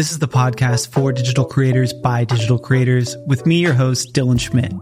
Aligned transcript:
This 0.00 0.12
is 0.12 0.18
the 0.18 0.28
podcast 0.28 0.88
for 0.88 1.12
digital 1.12 1.44
creators 1.44 1.92
by 1.92 2.24
digital 2.24 2.58
creators 2.58 3.18
with 3.26 3.44
me, 3.44 3.56
your 3.56 3.74
host, 3.74 4.14
Dylan 4.14 4.40
Schmidt. 4.40 4.72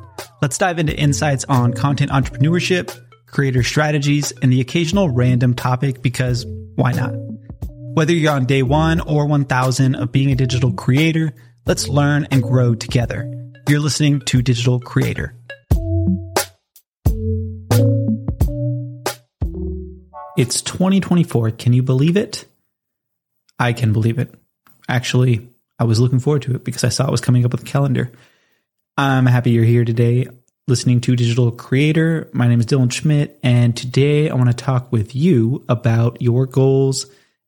Let's 0.40 0.58
dive 0.58 0.78
into 0.78 0.96
insights 0.96 1.44
on 1.48 1.72
content 1.72 2.12
entrepreneurship, 2.12 2.96
creator 3.26 3.64
strategies, 3.64 4.30
and 4.42 4.52
the 4.52 4.60
occasional 4.60 5.10
random 5.10 5.54
topic 5.54 6.02
because 6.02 6.46
why 6.76 6.92
not? 6.92 7.10
Whether 7.94 8.12
you're 8.12 8.32
on 8.32 8.46
day 8.46 8.62
one 8.62 9.00
or 9.00 9.26
1000 9.26 9.96
of 9.96 10.12
being 10.12 10.30
a 10.30 10.36
digital 10.36 10.72
creator, 10.72 11.32
let's 11.66 11.88
learn 11.88 12.28
and 12.30 12.40
grow 12.40 12.76
together. 12.76 13.28
You're 13.68 13.80
listening 13.80 14.20
to 14.20 14.40
Digital 14.40 14.78
Creator. 14.78 15.34
It's 20.36 20.62
2024. 20.62 21.50
Can 21.50 21.72
you 21.72 21.82
believe 21.82 22.16
it? 22.16 22.44
I 23.58 23.72
can 23.72 23.92
believe 23.92 24.20
it. 24.20 24.32
Actually, 24.88 25.48
I 25.78 25.84
was 25.84 26.00
looking 26.00 26.18
forward 26.18 26.42
to 26.42 26.54
it 26.54 26.64
because 26.64 26.84
I 26.84 26.88
saw 26.88 27.06
it 27.06 27.10
was 27.10 27.20
coming 27.20 27.44
up 27.44 27.52
with 27.52 27.62
a 27.62 27.66
calendar. 27.66 28.10
I'm 28.96 29.26
happy 29.26 29.50
you're 29.50 29.64
here 29.64 29.84
today 29.84 30.26
listening 30.68 31.00
to 31.00 31.16
Digital 31.16 31.50
Creator. 31.50 32.28
My 32.34 32.46
name 32.46 32.60
is 32.60 32.66
Dylan 32.66 32.92
Schmidt, 32.92 33.38
and 33.42 33.74
today 33.74 34.28
I 34.28 34.34
want 34.34 34.50
to 34.50 34.54
talk 34.54 34.92
with 34.92 35.16
you 35.16 35.64
about 35.66 36.20
your 36.20 36.44
goals 36.44 37.06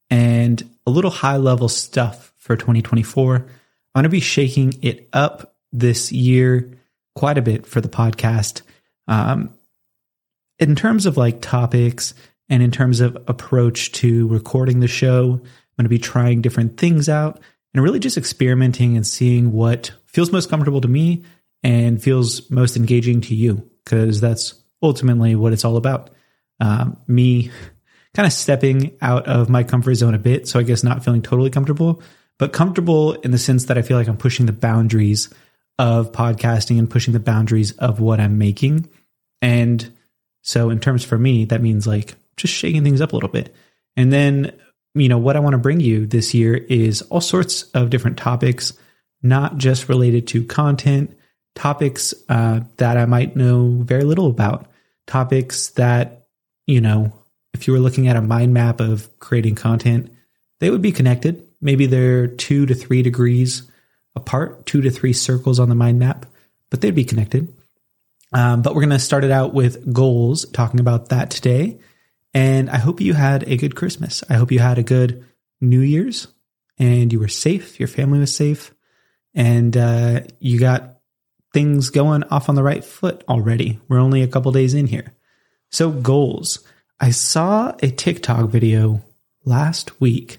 and 0.09 0.63
a 0.87 0.91
little 0.91 1.11
high 1.11 1.37
level 1.37 1.69
stuff 1.69 2.33
for 2.39 2.57
2024. 2.57 3.37
I'm 3.37 3.45
going 3.95 4.05
to 4.05 4.09
be 4.09 4.21
shaking 4.21 4.73
it 4.81 5.09
up 5.13 5.55
this 5.71 6.13
year 6.13 6.71
quite 7.15 7.37
a 7.37 7.43
bit 7.43 7.67
for 7.67 7.83
the 7.83 7.91
podcast. 7.91 8.63
Um, 9.07 9.53
in 10.59 10.75
terms 10.75 11.05
of 11.05 11.19
like 11.19 11.43
topics 11.43 12.15
and 12.49 12.63
in 12.63 12.71
terms 12.71 13.01
of 13.01 13.17
approach 13.27 13.93
to 13.93 14.29
recording 14.29 14.81
the 14.81 14.89
show, 14.89 15.43
going 15.81 15.87
to 15.87 15.89
be 15.89 15.99
trying 15.99 16.43
different 16.43 16.77
things 16.77 17.09
out 17.09 17.41
and 17.73 17.83
really 17.83 17.99
just 17.99 18.19
experimenting 18.19 18.97
and 18.97 19.07
seeing 19.07 19.53
what 19.53 19.93
feels 20.05 20.31
most 20.31 20.51
comfortable 20.51 20.83
to 20.83 20.89
me 20.89 21.25
and 21.63 22.03
feels 22.03 22.51
most 22.51 22.77
engaging 22.77 23.23
to 23.23 23.35
you, 23.35 23.69
because 23.85 24.21
that's 24.21 24.55
ultimately 24.83 25.35
what 25.35 25.55
it's 25.55 25.65
all 25.65 25.79
about. 25.79 26.11
Um, 26.61 26.99
me 27.07 27.51
kind 28.15 28.27
of 28.27 28.33
stepping 28.33 28.97
out 29.01 29.27
of 29.27 29.49
my 29.49 29.63
comfort 29.63 29.95
zone 29.95 30.15
a 30.15 30.19
bit. 30.19 30.47
So 30.49 30.59
I 30.59 30.63
guess 30.63 30.85
not 30.85 31.03
feeling 31.03 31.23
totally 31.23 31.51
comfortable, 31.51 32.03
but 32.39 32.53
comfortable 32.53 33.15
in 33.15 33.31
the 33.31 33.39
sense 33.39 33.65
that 33.67 33.79
I 33.79 33.83
feel 33.83 33.97
like 33.97 34.09
I'm 34.09 34.19
pushing 34.19 34.47
the 34.47 34.53
boundaries 34.53 35.33
of 35.79 36.13
podcasting 36.13 36.79
and 36.79 36.91
pushing 36.91 37.15
the 37.15 37.21
boundaries 37.21 37.73
of 37.79 38.01
what 38.01 38.21
I'm 38.21 38.37
making. 38.37 38.91
And 39.41 39.91
so, 40.43 40.69
in 40.69 40.79
terms 40.79 41.05
for 41.05 41.17
me, 41.17 41.47
that 41.47 41.63
means 41.63 41.87
like 41.87 42.17
just 42.37 42.53
shaking 42.53 42.85
things 42.85 43.01
up 43.01 43.13
a 43.13 43.17
little 43.17 43.31
bit. 43.31 43.55
And 43.97 44.13
then, 44.13 44.53
you 45.01 45.09
know, 45.09 45.19
what 45.19 45.37
I 45.37 45.41
want 45.41 45.55
to 45.55 45.59
bring 45.59 45.81
you 45.81 46.07
this 46.07 46.35
year 46.35 46.55
is 46.55 47.03
all 47.03 47.21
sorts 47.21 47.63
of 47.73 47.91
different 47.91 48.19
topics, 48.19 48.73
not 49.23 49.57
just 49.57 49.89
related 49.89 50.27
to 50.29 50.45
content, 50.45 51.17
topics 51.55 52.15
uh, 52.29 52.61
that 52.77 52.97
I 52.97 53.07
might 53.07 53.37
know 53.37 53.83
very 53.83 54.05
little 54.05 54.29
about, 54.29 54.67
topics 55.07 55.71
that, 55.71 56.27
you 56.67 56.81
know, 56.81 57.13
if 57.55 57.67
you 57.67 57.73
were 57.73 57.81
looking 57.81 58.09
at 58.09 58.17
a 58.17 58.23
mind 58.23 58.55
map 58.55 58.81
of 58.81 59.09
creating 59.19 59.55
content, 59.55 60.13
they 60.61 60.71
would 60.71 60.83
be 60.83 60.93
connected. 60.93 61.47
Maybe 61.61 61.87
they're 61.87 62.27
two 62.27 62.67
to 62.67 62.75
three 62.75 63.03
degrees 63.03 63.71
apart, 64.15 64.67
two 64.67 64.81
to 64.83 64.91
three 64.91 65.13
circles 65.13 65.59
on 65.59 65.69
the 65.69 65.75
mind 65.75 65.99
map, 65.99 66.27
but 66.71 66.81
they'd 66.81 66.95
be 66.95 67.05
connected. 67.05 67.53
Um, 68.33 68.63
but 68.63 68.75
we're 68.75 68.83
going 68.83 68.91
to 68.91 68.99
start 68.99 69.25
it 69.25 69.31
out 69.31 69.53
with 69.53 69.93
goals, 69.93 70.49
talking 70.51 70.81
about 70.81 71.09
that 71.09 71.31
today. 71.31 71.79
And 72.33 72.71
I 72.71 72.77
hope 72.77 73.01
you 73.01 73.15
had 73.15 73.43
a 73.49 73.57
good 73.57 73.75
Christmas. 73.75 74.23
I 74.29 74.35
hope 74.35 74.53
you 74.53 74.61
had 74.61 74.79
a 74.79 74.85
good 74.85 75.25
New 75.61 75.81
Year's 75.81 76.29
and 76.79 77.13
you 77.13 77.21
were 77.21 77.29
safe, 77.29 77.79
your 77.79 77.89
family 77.89 78.19
was 78.19 78.35
safe, 78.35 78.75
and 79.35 79.77
uh, 79.77 80.21
you 80.39 80.59
got 80.59 80.97
things 81.53 81.91
going 81.91 82.25
off 82.25 82.49
on 82.49 82.55
the 82.55 82.63
right 82.63 82.83
foot 82.83 83.23
already. 83.29 83.79
We're 83.87 84.01
only 84.01 84.23
a 84.23 84.29
couple 84.29 84.51
days 84.51 84.75
in 84.75 84.87
here. 84.87 85.13
So, 85.71 85.91
goals. 85.91 86.67
I 86.99 87.11
saw 87.11 87.75
a 87.83 87.91
TikTok 87.91 88.51
video 88.51 89.03
last 89.45 90.01
week 90.01 90.39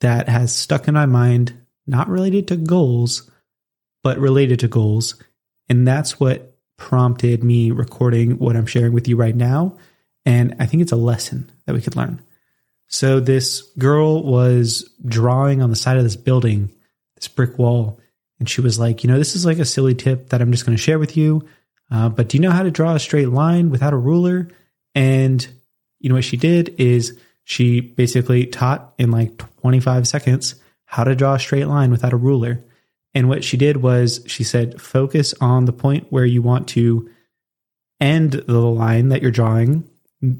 that 0.00 0.28
has 0.28 0.54
stuck 0.54 0.88
in 0.88 0.94
my 0.94 1.06
mind, 1.06 1.54
not 1.86 2.08
related 2.08 2.48
to 2.48 2.56
goals, 2.56 3.30
but 4.02 4.18
related 4.18 4.60
to 4.60 4.68
goals. 4.68 5.20
And 5.68 5.86
that's 5.86 6.20
what 6.20 6.56
prompted 6.76 7.42
me 7.42 7.70
recording 7.70 8.38
what 8.38 8.56
I'm 8.56 8.66
sharing 8.66 8.92
with 8.92 9.08
you 9.08 9.16
right 9.16 9.34
now. 9.34 9.76
And 10.28 10.56
I 10.60 10.66
think 10.66 10.82
it's 10.82 10.92
a 10.92 10.96
lesson 10.96 11.50
that 11.64 11.74
we 11.74 11.80
could 11.80 11.96
learn. 11.96 12.20
So 12.86 13.18
this 13.18 13.62
girl 13.78 14.22
was 14.22 14.86
drawing 15.06 15.62
on 15.62 15.70
the 15.70 15.76
side 15.76 15.96
of 15.96 16.04
this 16.04 16.16
building, 16.16 16.70
this 17.16 17.28
brick 17.28 17.58
wall, 17.58 17.98
and 18.38 18.46
she 18.46 18.60
was 18.60 18.78
like, 18.78 19.02
you 19.02 19.08
know, 19.08 19.16
this 19.16 19.34
is 19.34 19.46
like 19.46 19.58
a 19.58 19.64
silly 19.64 19.94
tip 19.94 20.28
that 20.28 20.42
I'm 20.42 20.52
just 20.52 20.66
going 20.66 20.76
to 20.76 20.82
share 20.82 20.98
with 20.98 21.16
you. 21.16 21.48
Uh, 21.90 22.10
but 22.10 22.28
do 22.28 22.36
you 22.36 22.42
know 22.42 22.50
how 22.50 22.62
to 22.62 22.70
draw 22.70 22.94
a 22.94 23.00
straight 23.00 23.30
line 23.30 23.70
without 23.70 23.94
a 23.94 23.96
ruler? 23.96 24.48
And 24.94 25.48
you 25.98 26.10
know 26.10 26.14
what 26.14 26.24
she 26.24 26.36
did 26.36 26.74
is 26.78 27.18
she 27.44 27.80
basically 27.80 28.44
taught 28.44 28.92
in 28.98 29.10
like 29.10 29.38
25 29.62 30.06
seconds 30.06 30.56
how 30.84 31.04
to 31.04 31.14
draw 31.14 31.36
a 31.36 31.40
straight 31.40 31.68
line 31.68 31.90
without 31.90 32.12
a 32.12 32.18
ruler. 32.18 32.62
And 33.14 33.30
what 33.30 33.44
she 33.44 33.56
did 33.56 33.78
was 33.78 34.22
she 34.26 34.44
said, 34.44 34.78
focus 34.78 35.32
on 35.40 35.64
the 35.64 35.72
point 35.72 36.08
where 36.10 36.26
you 36.26 36.42
want 36.42 36.68
to 36.68 37.08
end 37.98 38.32
the 38.32 38.60
line 38.60 39.08
that 39.08 39.22
you're 39.22 39.30
drawing. 39.30 39.88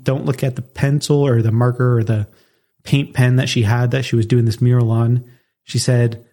Don't 0.03 0.25
look 0.25 0.43
at 0.43 0.57
the 0.57 0.63
pencil 0.63 1.25
or 1.25 1.43
the 1.43 1.53
marker 1.53 1.99
or 1.99 2.05
the 2.05 2.29
paint 2.83 3.15
pen 3.15 3.37
that 3.37 3.49
she 3.49 3.63
had 3.63 3.91
that 3.93 4.05
she 4.05 4.17
was 4.17 4.27
doing 4.27 4.45
this 4.45 4.61
mural 4.61 4.91
on. 4.91 5.31
She 5.65 5.79
said, 5.79 6.27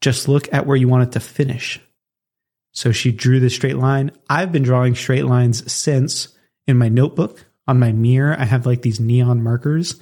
just 0.00 0.28
look 0.28 0.52
at 0.52 0.66
where 0.66 0.76
you 0.76 0.88
want 0.88 1.04
it 1.04 1.12
to 1.12 1.20
finish. 1.20 1.80
So 2.72 2.92
she 2.92 3.12
drew 3.12 3.40
the 3.40 3.50
straight 3.50 3.76
line. 3.76 4.12
I've 4.28 4.52
been 4.52 4.62
drawing 4.62 4.94
straight 4.94 5.24
lines 5.24 5.70
since 5.72 6.28
in 6.66 6.78
my 6.78 6.88
notebook 6.88 7.44
on 7.66 7.78
my 7.78 7.92
mirror. 7.92 8.36
I 8.38 8.44
have 8.44 8.66
like 8.66 8.82
these 8.82 9.00
neon 9.00 9.42
markers 9.42 10.00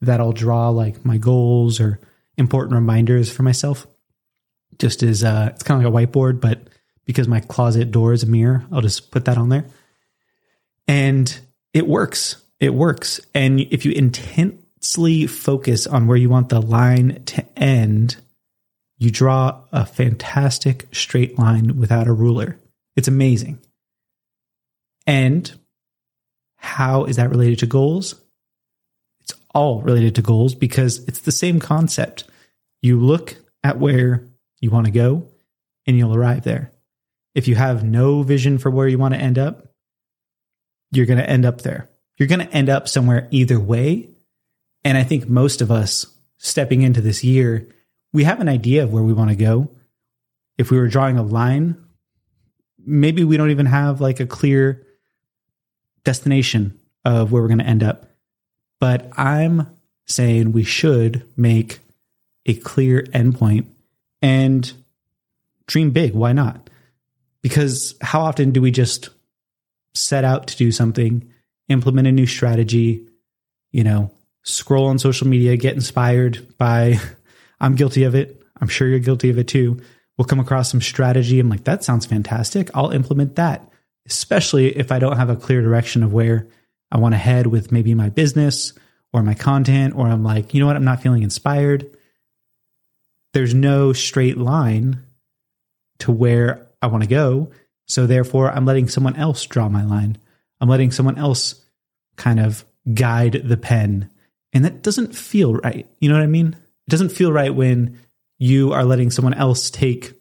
that 0.00 0.20
I'll 0.20 0.32
draw 0.32 0.68
like 0.70 1.04
my 1.04 1.18
goals 1.18 1.80
or 1.80 2.00
important 2.36 2.74
reminders 2.74 3.30
for 3.30 3.42
myself 3.42 3.86
just 4.78 5.02
as 5.02 5.24
uh, 5.24 5.50
it's 5.54 5.62
kind 5.62 5.84
of 5.84 5.92
like 5.92 6.06
a 6.06 6.06
whiteboard, 6.06 6.40
but 6.40 6.68
because 7.04 7.28
my 7.28 7.40
closet 7.40 7.90
door 7.90 8.12
is 8.12 8.22
a 8.22 8.26
mirror, 8.26 8.66
I'll 8.70 8.80
just 8.80 9.10
put 9.10 9.24
that 9.26 9.38
on 9.38 9.48
there. 9.48 9.66
And 10.88 11.38
it 11.76 11.86
works. 11.86 12.42
It 12.58 12.72
works. 12.72 13.20
And 13.34 13.60
if 13.60 13.84
you 13.84 13.92
intensely 13.92 15.26
focus 15.26 15.86
on 15.86 16.06
where 16.06 16.16
you 16.16 16.30
want 16.30 16.48
the 16.48 16.62
line 16.62 17.22
to 17.26 17.44
end, 17.54 18.16
you 18.96 19.10
draw 19.10 19.60
a 19.72 19.84
fantastic 19.84 20.88
straight 20.90 21.38
line 21.38 21.78
without 21.78 22.08
a 22.08 22.14
ruler. 22.14 22.58
It's 22.96 23.08
amazing. 23.08 23.58
And 25.06 25.52
how 26.56 27.04
is 27.04 27.16
that 27.16 27.28
related 27.28 27.58
to 27.58 27.66
goals? 27.66 28.14
It's 29.20 29.34
all 29.54 29.82
related 29.82 30.14
to 30.14 30.22
goals 30.22 30.54
because 30.54 31.06
it's 31.06 31.20
the 31.20 31.30
same 31.30 31.60
concept. 31.60 32.24
You 32.80 32.98
look 32.98 33.36
at 33.62 33.78
where 33.78 34.26
you 34.62 34.70
want 34.70 34.86
to 34.86 34.92
go 34.92 35.28
and 35.86 35.98
you'll 35.98 36.16
arrive 36.16 36.42
there. 36.42 36.72
If 37.34 37.48
you 37.48 37.54
have 37.54 37.84
no 37.84 38.22
vision 38.22 38.56
for 38.56 38.70
where 38.70 38.88
you 38.88 38.96
want 38.96 39.12
to 39.12 39.20
end 39.20 39.38
up, 39.38 39.65
you're 40.96 41.06
going 41.06 41.18
to 41.18 41.28
end 41.28 41.44
up 41.44 41.62
there. 41.62 41.88
You're 42.16 42.28
going 42.28 42.46
to 42.46 42.52
end 42.52 42.68
up 42.68 42.88
somewhere 42.88 43.28
either 43.30 43.60
way. 43.60 44.08
And 44.84 44.96
I 44.96 45.02
think 45.02 45.28
most 45.28 45.60
of 45.60 45.70
us 45.70 46.06
stepping 46.38 46.82
into 46.82 47.00
this 47.00 47.22
year, 47.22 47.68
we 48.12 48.24
have 48.24 48.40
an 48.40 48.48
idea 48.48 48.84
of 48.84 48.92
where 48.92 49.02
we 49.02 49.12
want 49.12 49.30
to 49.30 49.36
go. 49.36 49.70
If 50.58 50.70
we 50.70 50.78
were 50.78 50.88
drawing 50.88 51.18
a 51.18 51.22
line, 51.22 51.76
maybe 52.78 53.24
we 53.24 53.36
don't 53.36 53.50
even 53.50 53.66
have 53.66 54.00
like 54.00 54.20
a 54.20 54.26
clear 54.26 54.86
destination 56.04 56.78
of 57.04 57.32
where 57.32 57.42
we're 57.42 57.48
going 57.48 57.58
to 57.58 57.66
end 57.66 57.82
up. 57.82 58.10
But 58.80 59.10
I'm 59.18 59.66
saying 60.06 60.52
we 60.52 60.64
should 60.64 61.26
make 61.36 61.80
a 62.46 62.54
clear 62.54 63.02
endpoint 63.02 63.66
and 64.22 64.72
dream 65.66 65.90
big. 65.90 66.14
Why 66.14 66.32
not? 66.32 66.70
Because 67.42 67.94
how 68.00 68.22
often 68.22 68.52
do 68.52 68.62
we 68.62 68.70
just 68.70 69.10
set 69.96 70.24
out 70.24 70.48
to 70.48 70.56
do 70.56 70.72
something, 70.72 71.28
implement 71.68 72.08
a 72.08 72.12
new 72.12 72.26
strategy, 72.26 73.06
you 73.72 73.84
know, 73.84 74.10
scroll 74.42 74.86
on 74.86 74.98
social 74.98 75.26
media, 75.26 75.56
get 75.56 75.74
inspired 75.74 76.46
by, 76.58 76.98
I'm 77.60 77.74
guilty 77.74 78.04
of 78.04 78.14
it. 78.14 78.42
I'm 78.60 78.68
sure 78.68 78.88
you're 78.88 78.98
guilty 78.98 79.30
of 79.30 79.38
it 79.38 79.48
too. 79.48 79.80
We'll 80.16 80.26
come 80.26 80.40
across 80.40 80.70
some 80.70 80.80
strategy. 80.80 81.40
I'm 81.40 81.48
like, 81.48 81.64
that 81.64 81.84
sounds 81.84 82.06
fantastic. 82.06 82.70
I'll 82.74 82.90
implement 82.90 83.36
that, 83.36 83.68
especially 84.06 84.76
if 84.76 84.90
I 84.90 84.98
don't 84.98 85.16
have 85.16 85.30
a 85.30 85.36
clear 85.36 85.60
direction 85.60 86.02
of 86.02 86.12
where 86.12 86.46
I 86.90 86.98
want 86.98 87.14
to 87.14 87.18
head 87.18 87.48
with 87.48 87.72
maybe 87.72 87.94
my 87.94 88.08
business 88.08 88.72
or 89.12 89.22
my 89.22 89.34
content, 89.34 89.94
or 89.94 90.06
I'm 90.06 90.24
like, 90.24 90.54
you 90.54 90.60
know 90.60 90.66
what, 90.66 90.76
I'm 90.76 90.84
not 90.84 91.02
feeling 91.02 91.22
inspired 91.22 91.90
there's 93.36 93.52
no 93.52 93.92
straight 93.92 94.38
line 94.38 95.04
to 95.98 96.10
where 96.10 96.68
I 96.80 96.86
want 96.86 97.02
to 97.02 97.08
go. 97.08 97.50
So 97.86 98.06
therefore, 98.06 98.50
I'm 98.50 98.64
letting 98.64 98.88
someone 98.88 99.16
else 99.16 99.44
draw 99.46 99.68
my 99.68 99.84
line. 99.84 100.18
I'm 100.60 100.68
letting 100.68 100.90
someone 100.90 101.18
else 101.18 101.54
kind 102.16 102.40
of 102.40 102.64
guide 102.92 103.42
the 103.44 103.56
pen. 103.56 104.10
And 104.52 104.64
that 104.64 104.82
doesn't 104.82 105.14
feel 105.14 105.54
right. 105.54 105.86
You 106.00 106.08
know 106.08 106.16
what 106.16 106.24
I 106.24 106.28
mean? 106.28 106.56
It 106.86 106.90
doesn't 106.90 107.10
feel 107.10 107.32
right 107.32 107.54
when 107.54 107.98
you 108.38 108.72
are 108.72 108.84
letting 108.84 109.10
someone 109.10 109.34
else 109.34 109.70
take 109.70 110.14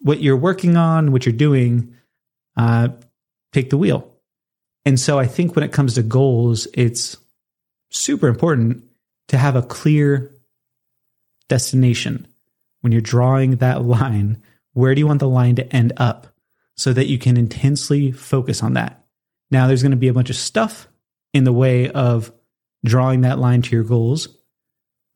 what 0.00 0.20
you're 0.20 0.36
working 0.36 0.76
on, 0.76 1.12
what 1.12 1.26
you're 1.26 1.32
doing, 1.32 1.94
uh, 2.56 2.88
take 3.52 3.70
the 3.70 3.76
wheel. 3.76 4.10
And 4.84 4.98
so 4.98 5.18
I 5.18 5.26
think 5.26 5.54
when 5.54 5.62
it 5.62 5.72
comes 5.72 5.94
to 5.94 6.02
goals, 6.02 6.66
it's 6.72 7.16
super 7.90 8.28
important 8.28 8.84
to 9.28 9.38
have 9.38 9.56
a 9.56 9.62
clear 9.62 10.34
destination. 11.48 12.26
When 12.80 12.92
you're 12.92 13.02
drawing 13.02 13.56
that 13.56 13.82
line, 13.84 14.42
where 14.72 14.94
do 14.94 15.00
you 15.00 15.06
want 15.06 15.20
the 15.20 15.28
line 15.28 15.56
to 15.56 15.76
end 15.76 15.92
up 15.96 16.28
so 16.80 16.94
that 16.94 17.08
you 17.08 17.18
can 17.18 17.36
intensely 17.36 18.10
focus 18.10 18.62
on 18.62 18.72
that? 18.72 19.04
Now, 19.50 19.66
there's 19.66 19.82
going 19.82 19.90
to 19.90 19.98
be 19.98 20.08
a 20.08 20.14
bunch 20.14 20.30
of 20.30 20.36
stuff 20.36 20.88
in 21.34 21.44
the 21.44 21.52
way 21.52 21.90
of 21.90 22.32
drawing 22.86 23.20
that 23.20 23.38
line 23.38 23.60
to 23.60 23.76
your 23.76 23.84
goals. 23.84 24.28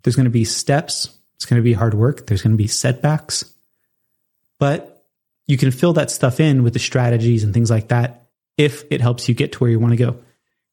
There's 0.03 0.15
going 0.15 0.25
to 0.25 0.31
be 0.31 0.45
steps. 0.45 1.17
It's 1.37 1.47
going 1.47 1.59
to 1.59 1.65
be 1.65 1.73
hard 1.73 1.95
work. 1.95 2.27
There's 2.27 2.43
going 2.43 2.53
to 2.53 2.59
be 2.59 2.67
setbacks. 2.67 3.51
But 4.59 5.07
you 5.47 5.57
can 5.57 5.71
fill 5.71 5.95
that 5.95 6.11
stuff 6.11 6.39
in 6.39 6.65
with 6.65 6.75
the 6.75 6.79
strategies 6.79 7.45
and 7.45 7.55
things 7.55 7.71
like 7.71 7.89
that 7.89 8.27
if 8.59 8.85
it 8.91 9.01
helps 9.01 9.27
you 9.27 9.35
get 9.35 9.53
to 9.53 9.61
where 9.61 9.71
you 9.71 9.81
want 9.81 9.93
to 9.93 9.97
go. 9.97 10.19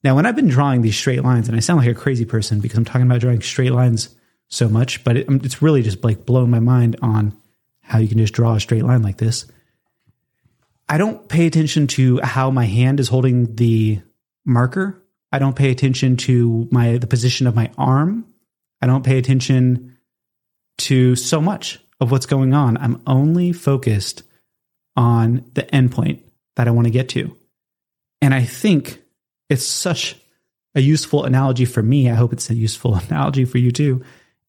Now, 0.04 0.18
when 0.18 0.26
I've 0.26 0.36
been 0.36 0.50
drawing 0.50 0.82
these 0.82 0.98
straight 0.98 1.24
lines, 1.24 1.48
and 1.48 1.56
I 1.56 1.62
sound 1.62 1.80
like 1.80 1.88
a 1.88 1.98
crazy 1.98 2.26
person 2.26 2.60
because 2.60 2.78
I'm 2.78 2.84
talking 2.84 3.04
about 3.04 3.22
drawing 3.22 3.42
straight 3.42 3.72
lines 3.72 4.14
so 4.50 4.68
much, 4.68 5.06
but 5.06 5.16
it, 5.16 5.28
it's 5.30 5.62
really 5.62 5.84
just 5.84 6.04
like 6.04 6.26
blowing 6.26 6.50
my 6.50 6.60
mind 6.60 6.98
on 7.02 7.38
how 7.80 8.00
you 8.00 8.10
can 8.10 8.18
just 8.18 8.34
draw 8.34 8.56
a 8.56 8.60
straight 8.60 8.84
line 8.84 9.04
like 9.04 9.18
this. 9.18 9.46
I 10.92 10.98
don't 10.98 11.30
pay 11.30 11.48
attention 11.48 11.88
to 11.88 12.20
how 12.22 12.52
my 12.52 12.66
hand 12.66 13.00
is 13.00 13.08
holding 13.08 13.56
the 13.56 14.02
marker. 14.46 15.02
I 15.32 15.40
don't 15.40 15.56
pay 15.56 15.72
attention 15.72 16.18
to 16.18 16.68
my 16.70 16.98
the 16.98 17.08
position 17.08 17.48
of 17.48 17.56
my 17.56 17.72
arm. 17.78 18.26
I 18.82 18.88
don't 18.88 19.06
pay 19.06 19.18
attention 19.18 19.98
to 20.80 21.16
so 21.16 21.40
much 21.40 21.80
of 22.02 22.12
what's 22.12 22.26
going 22.26 22.54
on. 22.54 22.76
I'm 22.76 23.02
only 23.08 23.54
focused 23.54 24.24
on 24.98 25.50
the 25.54 25.64
endpoint 25.64 26.24
that 26.58 26.68
I 26.68 26.72
want 26.72 26.88
to 26.88 26.92
get 26.92 27.08
to. 27.10 27.38
And 28.22 28.34
I 28.34 28.44
think 28.44 29.02
it's 29.50 29.66
such 29.66 30.18
a 30.76 30.82
useful 30.82 31.24
analogy 31.24 31.64
for 31.64 31.82
me. 31.82 32.10
I 32.10 32.16
hope 32.16 32.34
it's 32.34 32.50
a 32.50 32.54
useful 32.54 32.96
analogy 33.10 33.46
for 33.46 33.60
you 33.60 33.72
too. 33.72 34.04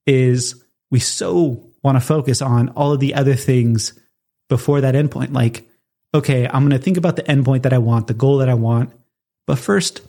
Is 0.06 0.60
we 0.90 0.98
so 0.98 1.70
want 1.84 1.94
to 1.94 2.00
focus 2.00 2.42
on 2.42 2.70
all 2.70 2.90
of 2.90 2.98
the 2.98 3.14
other 3.14 3.36
things 3.36 3.92
before 4.48 4.80
that 4.80 4.96
endpoint. 4.96 5.32
Like, 5.32 5.68
okay, 6.14 6.47
I'm 6.47 6.69
going 6.69 6.79
to 6.79 6.79
think 6.79 6.97
about 6.97 7.17
the 7.17 7.23
endpoint 7.23 7.62
that 7.62 7.73
I 7.73 7.79
want, 7.79 8.06
the 8.06 8.14
goal 8.14 8.38
that 8.38 8.49
I 8.49 8.55
want. 8.55 8.93
But 9.47 9.59
first, 9.59 10.03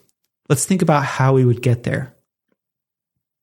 let's 0.50 0.66
think 0.66 0.82
about 0.82 1.06
how 1.06 1.34
we 1.34 1.46
would 1.46 1.62
get 1.62 1.84
there. 1.84 2.14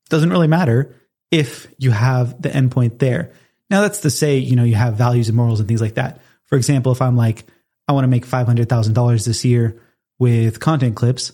Doesn't 0.08 0.30
really 0.30 0.48
matter 0.48 0.94
if 1.30 1.72
you 1.78 1.90
have 1.90 2.40
the 2.40 2.48
endpoint 2.48 2.98
there. 2.98 3.32
Now, 3.70 3.82
that's 3.82 4.00
to 4.00 4.10
say, 4.10 4.38
you 4.38 4.56
know, 4.56 4.64
you 4.64 4.74
have 4.74 4.94
values 4.94 5.28
and 5.28 5.36
morals 5.36 5.60
and 5.60 5.68
things 5.68 5.80
like 5.80 5.94
that. 5.94 6.20
For 6.46 6.56
example, 6.56 6.92
if 6.92 7.00
I'm 7.00 7.16
like, 7.16 7.44
I 7.86 7.92
want 7.92 8.04
to 8.04 8.08
make 8.08 8.26
$500,000 8.26 9.26
this 9.26 9.44
year 9.44 9.80
with 10.18 10.60
content 10.60 10.96
clips, 10.96 11.32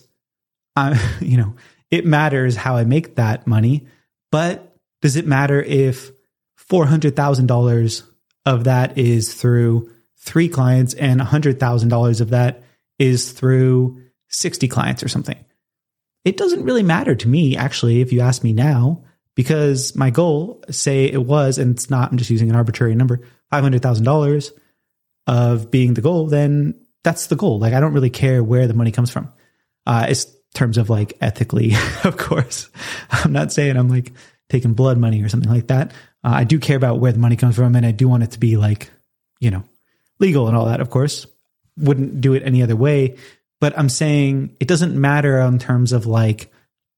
I, 0.75 0.99
you 1.19 1.37
know, 1.37 1.55
it 1.89 2.05
matters 2.05 2.55
how 2.55 2.75
I 2.75 2.83
make 2.83 3.15
that 3.15 3.47
money, 3.47 3.87
but 4.31 4.75
does 5.01 5.15
it 5.15 5.25
matter 5.25 5.61
if 5.61 6.11
$400,000 6.69 8.03
of 8.45 8.63
that 8.65 8.97
is 8.97 9.33
through 9.33 9.91
three 10.27 10.49
clients 10.49 10.93
and 10.93 11.19
$100,000 11.21 12.21
of 12.21 12.29
that 12.29 12.63
is 12.99 13.31
through 13.31 14.01
60 14.29 14.67
clients 14.67 15.03
or 15.03 15.07
something? 15.07 15.37
It 16.25 16.37
doesn't 16.37 16.63
really 16.63 16.83
matter 16.83 17.15
to 17.15 17.27
me, 17.27 17.55
actually, 17.55 18.01
if 18.01 18.11
you 18.11 18.19
ask 18.19 18.43
me 18.43 18.53
now, 18.53 19.03
because 19.35 19.95
my 19.95 20.09
goal, 20.09 20.63
say 20.69 21.05
it 21.05 21.25
was, 21.25 21.57
and 21.57 21.75
it's 21.75 21.89
not, 21.89 22.11
I'm 22.11 22.17
just 22.17 22.29
using 22.29 22.49
an 22.49 22.55
arbitrary 22.55 22.95
number, 22.95 23.21
$500,000 23.53 24.51
of 25.27 25.71
being 25.71 25.93
the 25.93 26.01
goal, 26.01 26.27
then 26.27 26.79
that's 27.03 27.27
the 27.27 27.35
goal. 27.35 27.59
Like, 27.59 27.73
I 27.73 27.79
don't 27.79 27.93
really 27.93 28.09
care 28.09 28.43
where 28.43 28.67
the 28.67 28.73
money 28.73 28.91
comes 28.91 29.09
from. 29.09 29.31
Uh, 29.85 30.07
it's 30.09 30.25
terms 30.53 30.77
of 30.77 30.89
like 30.89 31.13
ethically, 31.21 31.73
of 32.03 32.17
course. 32.17 32.69
I'm 33.09 33.31
not 33.31 33.53
saying 33.53 33.77
I'm 33.77 33.89
like 33.89 34.11
taking 34.49 34.73
blood 34.73 34.97
money 34.97 35.23
or 35.23 35.29
something 35.29 35.51
like 35.51 35.67
that. 35.67 35.91
Uh, 36.23 36.33
I 36.33 36.43
do 36.43 36.59
care 36.59 36.77
about 36.77 36.99
where 36.99 37.11
the 37.11 37.19
money 37.19 37.35
comes 37.35 37.55
from, 37.55 37.75
and 37.75 37.85
I 37.85 37.91
do 37.91 38.07
want 38.07 38.23
it 38.23 38.31
to 38.31 38.39
be 38.39 38.57
like, 38.57 38.89
you 39.39 39.51
know, 39.51 39.63
legal 40.19 40.47
and 40.47 40.55
all 40.55 40.65
that. 40.65 40.81
Of 40.81 40.89
course, 40.89 41.27
wouldn't 41.77 42.21
do 42.21 42.33
it 42.33 42.43
any 42.43 42.63
other 42.63 42.75
way. 42.75 43.17
But 43.59 43.77
I'm 43.77 43.89
saying 43.89 44.55
it 44.59 44.67
doesn't 44.67 44.99
matter 44.99 45.39
in 45.39 45.59
terms 45.59 45.91
of 45.91 46.05
like, 46.05 46.51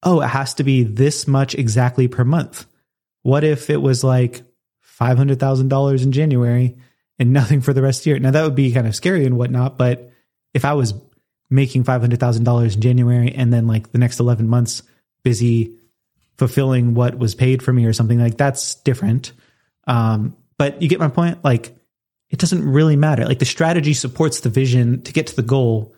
oh, 0.03 0.21
it 0.21 0.27
has 0.27 0.55
to 0.55 0.63
be 0.63 0.83
this 0.83 1.27
much 1.27 1.55
exactly 1.55 2.07
per 2.07 2.23
month. 2.23 2.65
What 3.21 3.43
if 3.43 3.69
it 3.69 3.81
was 3.81 4.03
like 4.03 4.41
five 4.81 5.17
hundred 5.17 5.39
thousand 5.39 5.69
dollars 5.69 6.03
in 6.03 6.11
January 6.11 6.77
and 7.17 7.33
nothing 7.33 7.61
for 7.61 7.73
the 7.73 7.81
rest 7.81 8.01
of 8.01 8.03
the 8.05 8.09
year? 8.11 8.19
Now 8.19 8.31
that 8.31 8.43
would 8.43 8.55
be 8.55 8.71
kind 8.71 8.87
of 8.87 8.95
scary 8.95 9.25
and 9.25 9.37
whatnot. 9.37 9.77
But 9.77 10.11
if 10.53 10.65
I 10.65 10.73
was 10.73 10.93
making 11.49 11.83
five 11.83 12.01
hundred 12.01 12.19
thousand 12.19 12.43
dollars 12.43 12.75
in 12.75 12.81
January 12.81 13.33
and 13.33 13.51
then 13.53 13.67
like 13.67 13.91
the 13.91 13.97
next 13.97 14.19
eleven 14.19 14.47
months 14.47 14.83
busy 15.23 15.75
fulfilling 16.37 16.93
what 16.93 17.17
was 17.17 17.35
paid 17.35 17.61
for 17.61 17.73
me 17.73 17.85
or 17.85 17.93
something 17.93 18.19
like 18.19 18.37
that's 18.37 18.75
different. 18.75 19.33
Um, 19.87 20.35
but 20.57 20.81
you 20.81 20.87
get 20.87 20.99
my 20.99 21.09
point. 21.09 21.43
Like 21.43 21.75
it 22.29 22.39
doesn't 22.39 22.69
really 22.69 22.95
matter. 22.95 23.25
Like 23.25 23.39
the 23.39 23.45
strategy 23.45 23.93
supports 23.93 24.41
the 24.41 24.49
vision 24.49 25.01
to 25.03 25.13
get 25.13 25.27
to 25.27 25.35
the 25.35 25.41
goal, 25.41 25.95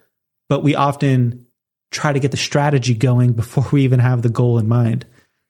but 0.50 0.64
we 0.64 0.76
often 0.76 1.46
try 1.92 2.14
to 2.14 2.20
get 2.20 2.32
the 2.32 2.38
strategy 2.38 2.94
going 2.94 3.34
before 3.34 3.66
we 3.72 3.84
even 3.84 4.00
have 4.00 4.22
the 4.22 4.30
goal 4.30 4.58
in 4.58 4.68
mind. 4.68 5.06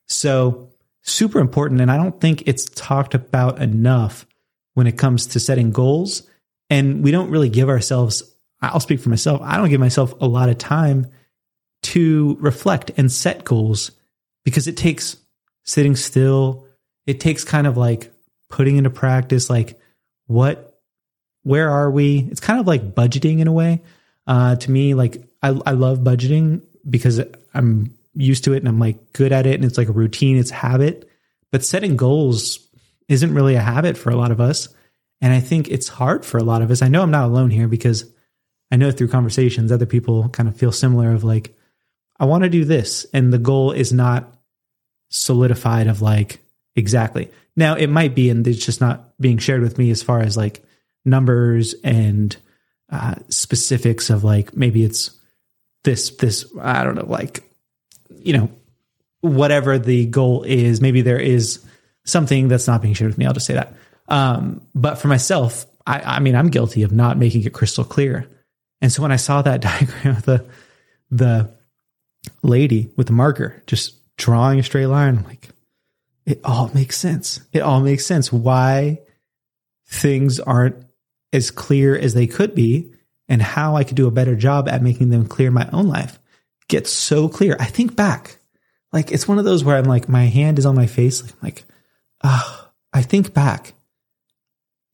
So 0.08 0.72
super 1.04 1.40
important. 1.40 1.82
And 1.82 1.92
I 1.92 1.98
don't 1.98 2.20
think 2.20 2.44
it's 2.48 2.66
talked 2.66 3.14
about 3.14 3.62
enough 3.62 4.26
when 4.74 4.88
it 4.88 4.98
comes 4.98 5.28
to 5.28 5.40
setting 5.40 5.72
goals. 5.72 6.28
And 6.70 7.04
we 7.04 7.12
don't 7.12 7.30
really 7.30 7.50
give 7.50 7.70
ourselves, 7.70 8.24
I'll 8.62 8.80
speak 8.80 9.00
for 9.00 9.10
myself. 9.10 9.42
I 9.44 9.58
don't 9.58 9.70
give 9.70 9.80
myself 9.80 10.14
a 10.20 10.28
lot 10.28 10.50
of 10.50 10.58
time 10.58 11.08
to 11.84 12.38
reflect 12.40 12.92
and 12.98 13.12
set 13.12 13.44
goals 13.44 13.92
because 14.46 14.68
it 14.68 14.78
takes 14.78 15.18
sitting 15.64 15.96
still. 15.96 16.66
It 17.06 17.20
takes 17.20 17.44
kind 17.44 17.68
of 17.68 17.78
like 17.78 18.12
putting 18.50 18.78
into 18.78 18.90
practice, 18.90 19.50
like 19.50 19.80
what, 20.28 20.71
where 21.44 21.70
are 21.70 21.90
we? 21.90 22.28
It's 22.32 22.40
kind 22.40 22.60
of 22.60 22.68
like 22.68 22.94
budgeting 22.94 23.40
in 23.40 23.48
a 23.48 23.52
way. 23.52 23.82
Uh, 24.28 24.56
to 24.56 24.72
me, 24.72 24.94
like 24.94 25.24
I, 25.42 25.50
I 25.66 25.72
love 25.72 26.00
budgeting 26.00 26.64
because 26.90 27.20
I'm 27.54 27.96
used 28.14 28.44
to 28.46 28.54
it 28.54 28.58
and 28.58 28.68
I'm 28.68 28.80
like 28.80 29.14
good 29.14 29.32
at 29.32 29.46
it 29.46 29.56
and 29.56 29.66
it's 29.66 29.78
like 29.78 29.90
a 29.90 29.94
routine, 29.94 30.38
it's 30.38 30.52
habit. 30.52 31.10
But 31.52 31.66
setting 31.66 31.98
goals 31.98 32.60
isn't 33.08 33.34
really 33.34 33.56
a 33.56 33.62
habit 33.62 33.98
for 33.98 34.10
a 34.10 34.16
lot 34.16 34.32
of 34.32 34.40
us. 34.40 34.70
And 35.20 35.34
I 35.34 35.40
think 35.40 35.70
it's 35.70 35.88
hard 35.88 36.26
for 36.26 36.38
a 36.38 36.44
lot 36.44 36.62
of 36.62 36.72
us. 36.72 36.82
I 36.82 36.88
know 36.88 37.04
I'm 37.04 37.12
not 37.12 37.26
alone 37.26 37.52
here 37.52 37.68
because 37.68 38.06
I 38.72 38.78
know 38.78 38.92
through 38.92 39.10
conversations, 39.10 39.72
other 39.72 39.86
people 39.86 40.30
kind 40.30 40.48
of 40.48 40.56
feel 40.56 40.72
similar 40.72 41.12
of 41.12 41.24
like, 41.24 41.56
I 42.20 42.26
want 42.26 42.44
to 42.44 42.50
do 42.50 42.66
this. 42.66 43.06
And 43.14 43.32
the 43.34 43.38
goal 43.38 43.72
is 43.72 43.92
not 43.92 44.34
solidified 45.10 45.88
of 45.88 46.02
like, 46.02 46.40
exactly. 46.76 47.30
Now 47.56 47.76
it 47.76 47.88
might 47.88 48.16
be, 48.16 48.30
and 48.30 48.48
it's 48.48 48.66
just 48.66 48.80
not 48.80 49.14
being 49.20 49.38
shared 49.38 49.62
with 49.62 49.78
me 49.78 49.92
as 49.92 50.02
far 50.02 50.22
as 50.22 50.38
like 50.38 50.64
numbers 51.06 51.76
and 51.84 52.36
uh, 52.90 53.16
specifics 53.30 54.10
of 54.10 54.24
like, 54.24 54.56
maybe 54.56 54.84
it's 54.84 55.12
this, 55.84 56.12
this, 56.18 56.46
I 56.60 56.84
don't 56.84 56.96
know, 56.96 57.06
like, 57.06 57.44
you 58.10 58.34
know, 58.34 58.50
whatever 59.22 59.80
the 59.80 60.06
goal 60.06 60.44
is, 60.44 60.82
maybe 60.82 61.02
there 61.02 61.20
is 61.20 61.64
something 62.06 62.48
that's 62.48 62.68
not 62.68 62.82
being 62.82 62.94
shared 62.94 63.12
with 63.12 63.18
me. 63.18 63.26
I'll 63.26 63.34
just 63.34 63.46
say 63.46 63.54
that. 63.54 63.76
Um, 64.08 64.62
but 64.76 64.96
for 64.96 65.08
myself, 65.08 65.66
I, 65.86 66.02
I 66.02 66.20
mean, 66.20 66.36
I'm 66.36 66.50
guilty 66.50 66.84
of 66.84 66.92
not 66.92 67.18
making 67.18 67.44
it 67.44 67.54
crystal 67.54 67.84
clear. 67.84 68.28
And 68.82 68.92
so 68.92 69.02
when 69.02 69.12
I 69.12 69.18
saw 69.18 69.42
that 69.42 69.62
diagram 69.62 70.18
of 70.18 70.24
the, 70.24 70.46
the 71.10 71.52
lady 72.44 72.92
with 72.98 73.08
the 73.08 73.14
marker 73.14 73.62
just 73.68 73.96
drawing 74.18 74.60
a 74.60 74.64
straight 74.64 74.88
line. 74.88 75.18
I'm 75.18 75.24
like, 75.24 75.50
it 76.26 76.42
all 76.44 76.70
makes 76.74 76.98
sense. 76.98 77.42
It 77.52 77.62
all 77.62 77.82
makes 77.82 78.06
sense 78.06 78.32
why 78.32 79.00
things 79.88 80.40
aren't 80.40 80.86
as 81.34 81.52
clear 81.52 81.98
as 81.98 82.14
they 82.14 82.28
could 82.28 82.56
be 82.56 82.92
and 83.28 83.42
how 83.42 83.76
I 83.76 83.84
could 83.84 83.96
do 83.96 84.08
a 84.08 84.12
better 84.12 84.36
job 84.36 84.68
at 84.68 84.84
making 84.84 85.10
them 85.10 85.28
clear 85.28 85.48
in 85.48 85.54
my 85.54 85.70
own 85.72 85.88
life. 85.88 86.20
Get 86.68 86.88
so 86.88 87.30
clear. 87.30 87.56
I 87.60 87.66
think 87.66 87.96
back. 87.96 88.38
Like 88.92 89.12
it's 89.12 89.28
one 89.28 89.40
of 89.40 89.46
those 89.46 89.64
where 89.64 89.78
I'm 89.78 89.86
like, 89.86 90.10
my 90.10 90.26
hand 90.26 90.60
is 90.60 90.66
on 90.66 90.76
my 90.76 90.88
face. 90.88 91.22
Like, 91.24 91.32
I'm 91.32 91.40
like, 91.42 91.64
ah, 92.24 92.72
I 92.94 93.02
think 93.02 93.34
back 93.34 93.74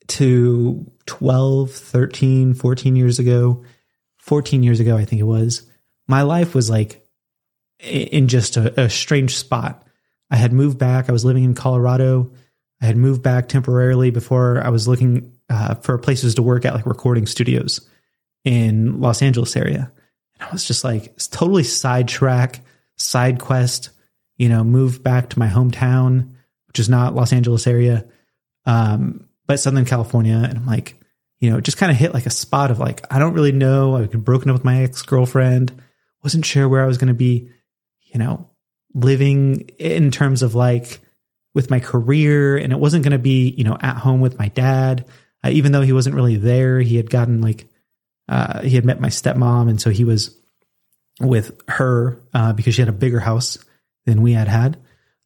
to 0.10 0.90
12, 1.08 1.72
13, 1.72 2.54
14 2.54 2.96
years 2.96 3.20
ago, 3.20 3.64
14 4.20 4.64
years 4.64 4.80
ago, 4.80 4.96
I 4.96 5.06
think 5.06 5.20
it 5.20 5.26
was. 5.26 5.70
My 6.08 6.22
life 6.22 6.54
was 6.54 6.70
like 6.70 7.06
in 7.80 8.28
just 8.28 8.58
a, 8.58 8.82
a 8.82 8.90
strange 8.90 9.36
spot. 9.36 9.84
I 10.30 10.36
had 10.36 10.54
moved 10.54 10.78
back. 10.78 11.10
I 11.10 11.12
was 11.12 11.26
living 11.26 11.44
in 11.44 11.56
Colorado. 11.56 12.32
I 12.82 12.86
had 12.86 12.98
moved 12.98 13.24
back 13.24 13.48
temporarily 13.48 14.12
before 14.12 14.62
I 14.64 14.70
was 14.70 14.88
looking 14.88 15.37
uh, 15.50 15.76
for 15.76 15.98
places 15.98 16.36
to 16.36 16.42
work 16.42 16.66
at, 16.66 16.74
like 16.74 16.86
recording 16.86 17.26
studios 17.26 17.88
in 18.44 19.00
Los 19.02 19.22
Angeles 19.22 19.56
area. 19.56 19.92
And 20.40 20.50
I 20.50 20.52
was 20.52 20.66
just 20.66 20.84
like 20.84 21.18
totally 21.32 21.64
sidetrack, 21.64 22.62
side 22.96 23.40
quest. 23.40 23.90
You 24.38 24.50
know, 24.50 24.64
move 24.64 25.02
back 25.02 25.30
to 25.32 25.40
my 25.40 25.48
hometown, 25.48 26.36
which 26.68 26.80
is 26.80 26.90
not 26.90 27.16
Los 27.16 27.34
Angeles 27.34 27.66
area. 27.66 28.06
Um, 28.68 29.28
but 29.48 29.60
Southern 29.60 29.86
California, 29.86 30.36
and 30.36 30.60
I'm 30.60 30.66
like, 30.66 31.02
you 31.40 31.50
know, 31.50 31.58
it 31.58 31.64
just 31.64 31.78
kind 31.78 31.92
of 31.92 31.98
hit 31.98 32.14
like 32.14 32.26
a 32.26 32.32
spot 32.32 32.70
of 32.70 32.80
like, 32.80 33.02
I 33.12 33.18
don't 33.18 33.34
really 33.34 33.52
know. 33.52 33.96
I 33.96 34.02
had 34.02 34.24
broken 34.24 34.50
up 34.50 34.56
with 34.56 34.66
my 34.66 34.84
ex 34.84 35.02
girlfriend, 35.02 35.72
wasn't 36.24 36.46
sure 36.46 36.68
where 36.68 36.84
I 36.84 36.88
was 36.88 36.98
going 36.98 37.08
to 37.08 37.14
be, 37.14 37.50
you 38.14 38.20
know, 38.20 38.50
living 38.94 39.70
in 39.80 40.12
terms 40.12 40.44
of 40.44 40.54
like 40.54 41.00
with 41.54 41.70
my 41.70 41.80
career. 41.80 42.58
And 42.58 42.72
it 42.72 42.80
wasn't 42.80 43.04
going 43.04 43.12
to 43.14 43.20
be, 43.20 43.50
you 43.58 43.64
know, 43.64 43.78
at 43.82 43.98
home 43.98 44.22
with 44.22 44.38
my 44.38 44.50
dad. 44.50 45.06
Uh, 45.44 45.50
even 45.50 45.72
though 45.72 45.82
he 45.82 45.94
wasn't 45.94 46.16
really 46.16 46.36
there, 46.36 46.80
he 46.80 46.98
had 46.98 47.10
gotten 47.10 47.42
like, 47.42 47.68
uh, 48.28 48.62
he 48.62 48.76
had 48.76 48.86
met 48.86 49.00
my 49.00 49.10
stepmom. 49.10 49.70
And 49.70 49.82
so 49.82 49.90
he 49.90 50.04
was 50.04 50.36
with 51.20 51.60
her 51.68 52.20
uh, 52.34 52.54
because 52.54 52.76
she 52.76 52.82
had 52.82 52.90
a 52.90 52.94
bigger 52.94 53.20
house 53.20 53.58
than 54.06 54.22
we 54.22 54.34
had 54.34 54.48
had 54.48 54.78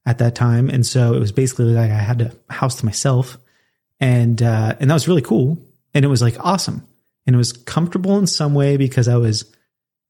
at 0.05 0.17
that 0.19 0.35
time. 0.35 0.69
And 0.69 0.85
so 0.85 1.13
it 1.13 1.19
was 1.19 1.31
basically 1.31 1.65
like 1.73 1.91
I 1.91 1.95
had 1.95 2.21
a 2.21 2.53
house 2.53 2.75
to 2.75 2.85
myself. 2.85 3.37
And, 3.99 4.41
uh, 4.41 4.75
and 4.79 4.89
that 4.89 4.95
was 4.95 5.07
really 5.07 5.21
cool. 5.21 5.57
And 5.93 6.03
it 6.03 6.07
was 6.07 6.21
like 6.21 6.35
awesome. 6.39 6.87
And 7.25 7.35
it 7.35 7.37
was 7.37 7.53
comfortable 7.53 8.17
in 8.17 8.27
some 8.27 8.53
way 8.53 8.77
because 8.77 9.07
I 9.07 9.17
was 9.17 9.45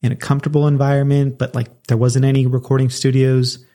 in 0.01 0.11
a 0.11 0.15
comfortable 0.15 0.67
environment, 0.67 1.37
but 1.37 1.53
like 1.53 1.83
there 1.87 1.97
wasn't 1.97 2.25
any 2.25 2.47
recording 2.47 2.89
studios 2.89 3.65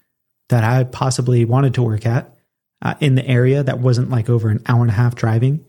that 0.49 0.65
I 0.65 0.85
possibly 0.85 1.45
wanted 1.45 1.75
to 1.75 1.83
work 1.83 2.07
at 2.07 2.35
uh, 2.83 2.95
in 3.01 3.15
the 3.15 3.27
area 3.27 3.63
that 3.63 3.79
wasn't 3.79 4.11
like 4.11 4.29
over 4.29 4.49
an 4.49 4.63
hour 4.67 4.83
and 4.83 4.91
a 4.91 4.95
half 4.95 5.15
driving. 5.15 5.65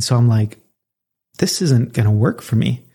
And 0.00 0.04
so 0.04 0.16
I'm 0.16 0.28
like, 0.28 0.56
this 1.36 1.60
isn't 1.60 1.92
going 1.92 2.06
to 2.06 2.10
work 2.10 2.40
for 2.40 2.56
me. 2.56 2.86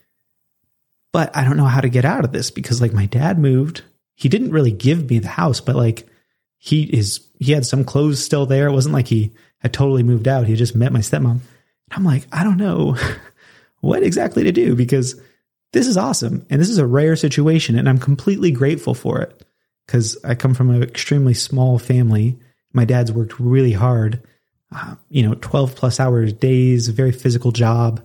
But 1.13 1.37
I 1.37 1.43
don't 1.43 1.55
know 1.55 1.65
how 1.65 1.81
to 1.81 1.87
get 1.87 2.03
out 2.03 2.25
of 2.25 2.31
this 2.31 2.49
because 2.49 2.81
like 2.81 2.93
my 2.93 3.05
dad 3.05 3.37
moved. 3.37 3.83
He 4.15 4.27
didn't 4.27 4.53
really 4.53 4.71
give 4.71 5.07
me 5.07 5.19
the 5.19 5.27
house, 5.27 5.61
but 5.61 5.75
like 5.75 6.07
he 6.57 6.81
is, 6.81 7.29
he 7.39 7.51
had 7.51 7.63
some 7.63 7.83
clothes 7.83 8.25
still 8.25 8.47
there. 8.47 8.65
It 8.65 8.71
wasn't 8.71 8.95
like 8.95 9.07
he 9.07 9.33
had 9.59 9.71
totally 9.71 10.01
moved 10.01 10.27
out. 10.27 10.47
He 10.47 10.55
just 10.55 10.75
met 10.75 10.91
my 10.91 11.01
stepmom. 11.01 11.41
I'm 11.91 12.03
like, 12.03 12.25
I 12.31 12.43
don't 12.43 12.57
know 12.57 12.97
what 13.81 14.01
exactly 14.01 14.45
to 14.45 14.51
do 14.51 14.75
because 14.75 15.21
this 15.73 15.85
is 15.85 15.97
awesome. 15.97 16.43
And 16.49 16.59
this 16.59 16.69
is 16.71 16.79
a 16.79 16.87
rare 16.87 17.15
situation. 17.15 17.77
And 17.77 17.87
I'm 17.87 17.99
completely 17.99 18.49
grateful 18.49 18.95
for 18.95 19.21
it 19.21 19.45
because 19.85 20.17
I 20.23 20.33
come 20.33 20.55
from 20.55 20.71
an 20.71 20.81
extremely 20.81 21.35
small 21.35 21.77
family. 21.77 22.39
My 22.73 22.83
dad's 22.83 23.11
worked 23.11 23.39
really 23.39 23.73
hard, 23.73 24.23
uh, 24.73 24.95
you 25.09 25.23
know, 25.23 25.35
12 25.35 25.75
plus 25.75 25.99
hours 25.99 26.33
days, 26.33 26.87
very 26.87 27.11
physical 27.11 27.51
job, 27.51 28.01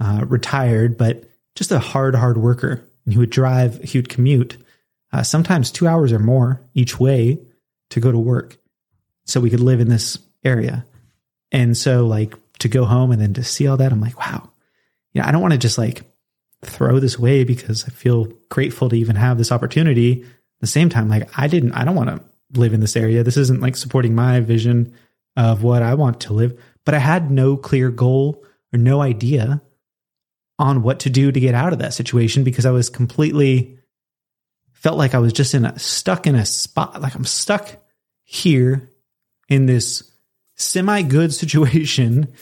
uh, 0.00 0.24
retired, 0.26 0.96
but 0.96 1.24
just 1.54 1.72
a 1.72 1.78
hard, 1.78 2.14
hard 2.14 2.38
worker. 2.38 2.84
And 3.04 3.12
he 3.12 3.18
would 3.18 3.30
drive, 3.30 3.82
he 3.82 3.98
would 3.98 4.08
commute, 4.08 4.56
uh, 5.12 5.22
sometimes 5.22 5.70
two 5.70 5.86
hours 5.86 6.12
or 6.12 6.18
more 6.18 6.60
each 6.74 7.00
way 7.00 7.38
to 7.90 8.00
go 8.00 8.12
to 8.12 8.18
work. 8.18 8.56
So 9.24 9.40
we 9.40 9.50
could 9.50 9.60
live 9.60 9.80
in 9.80 9.88
this 9.88 10.18
area. 10.44 10.86
And 11.50 11.76
so, 11.76 12.06
like, 12.06 12.34
to 12.60 12.68
go 12.68 12.84
home 12.84 13.12
and 13.12 13.20
then 13.20 13.34
to 13.34 13.44
see 13.44 13.66
all 13.66 13.76
that, 13.76 13.92
I'm 13.92 14.00
like, 14.00 14.18
wow, 14.18 14.50
you 15.12 15.20
know, 15.20 15.28
I 15.28 15.30
don't 15.30 15.42
want 15.42 15.52
to 15.52 15.58
just 15.58 15.78
like 15.78 16.02
throw 16.62 16.98
this 16.98 17.16
away 17.16 17.44
because 17.44 17.84
I 17.84 17.90
feel 17.90 18.26
grateful 18.48 18.88
to 18.88 18.96
even 18.96 19.16
have 19.16 19.38
this 19.38 19.52
opportunity. 19.52 20.22
At 20.22 20.60
the 20.60 20.66
same 20.66 20.88
time, 20.88 21.08
like 21.08 21.28
I 21.38 21.46
didn't, 21.46 21.72
I 21.72 21.84
don't 21.84 21.94
want 21.94 22.10
to 22.10 22.22
live 22.58 22.72
in 22.72 22.80
this 22.80 22.96
area. 22.96 23.22
This 23.22 23.36
isn't 23.36 23.60
like 23.60 23.76
supporting 23.76 24.14
my 24.14 24.40
vision 24.40 24.94
of 25.38 25.62
what 25.62 25.84
I 25.84 25.94
want 25.94 26.22
to 26.22 26.32
live, 26.32 26.60
but 26.84 26.94
I 26.94 26.98
had 26.98 27.30
no 27.30 27.56
clear 27.56 27.90
goal 27.90 28.44
or 28.74 28.78
no 28.78 29.00
idea 29.00 29.62
on 30.58 30.82
what 30.82 30.98
to 31.00 31.10
do 31.10 31.30
to 31.30 31.38
get 31.38 31.54
out 31.54 31.72
of 31.72 31.78
that 31.78 31.94
situation 31.94 32.42
because 32.42 32.66
I 32.66 32.72
was 32.72 32.90
completely 32.90 33.78
felt 34.72 34.98
like 34.98 35.14
I 35.14 35.18
was 35.18 35.32
just 35.32 35.54
in 35.54 35.64
a 35.64 35.78
stuck 35.78 36.26
in 36.26 36.34
a 36.34 36.44
spot. 36.44 37.00
Like 37.00 37.14
I'm 37.14 37.24
stuck 37.24 37.70
here 38.24 38.90
in 39.48 39.66
this 39.66 40.10
semi 40.56 41.02
good 41.02 41.32
situation, 41.42 42.32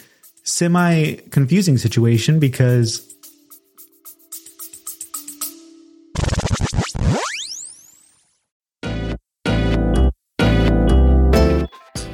semi 0.43 1.17
confusing 1.31 1.77
situation 1.77 2.39
because 2.39 3.15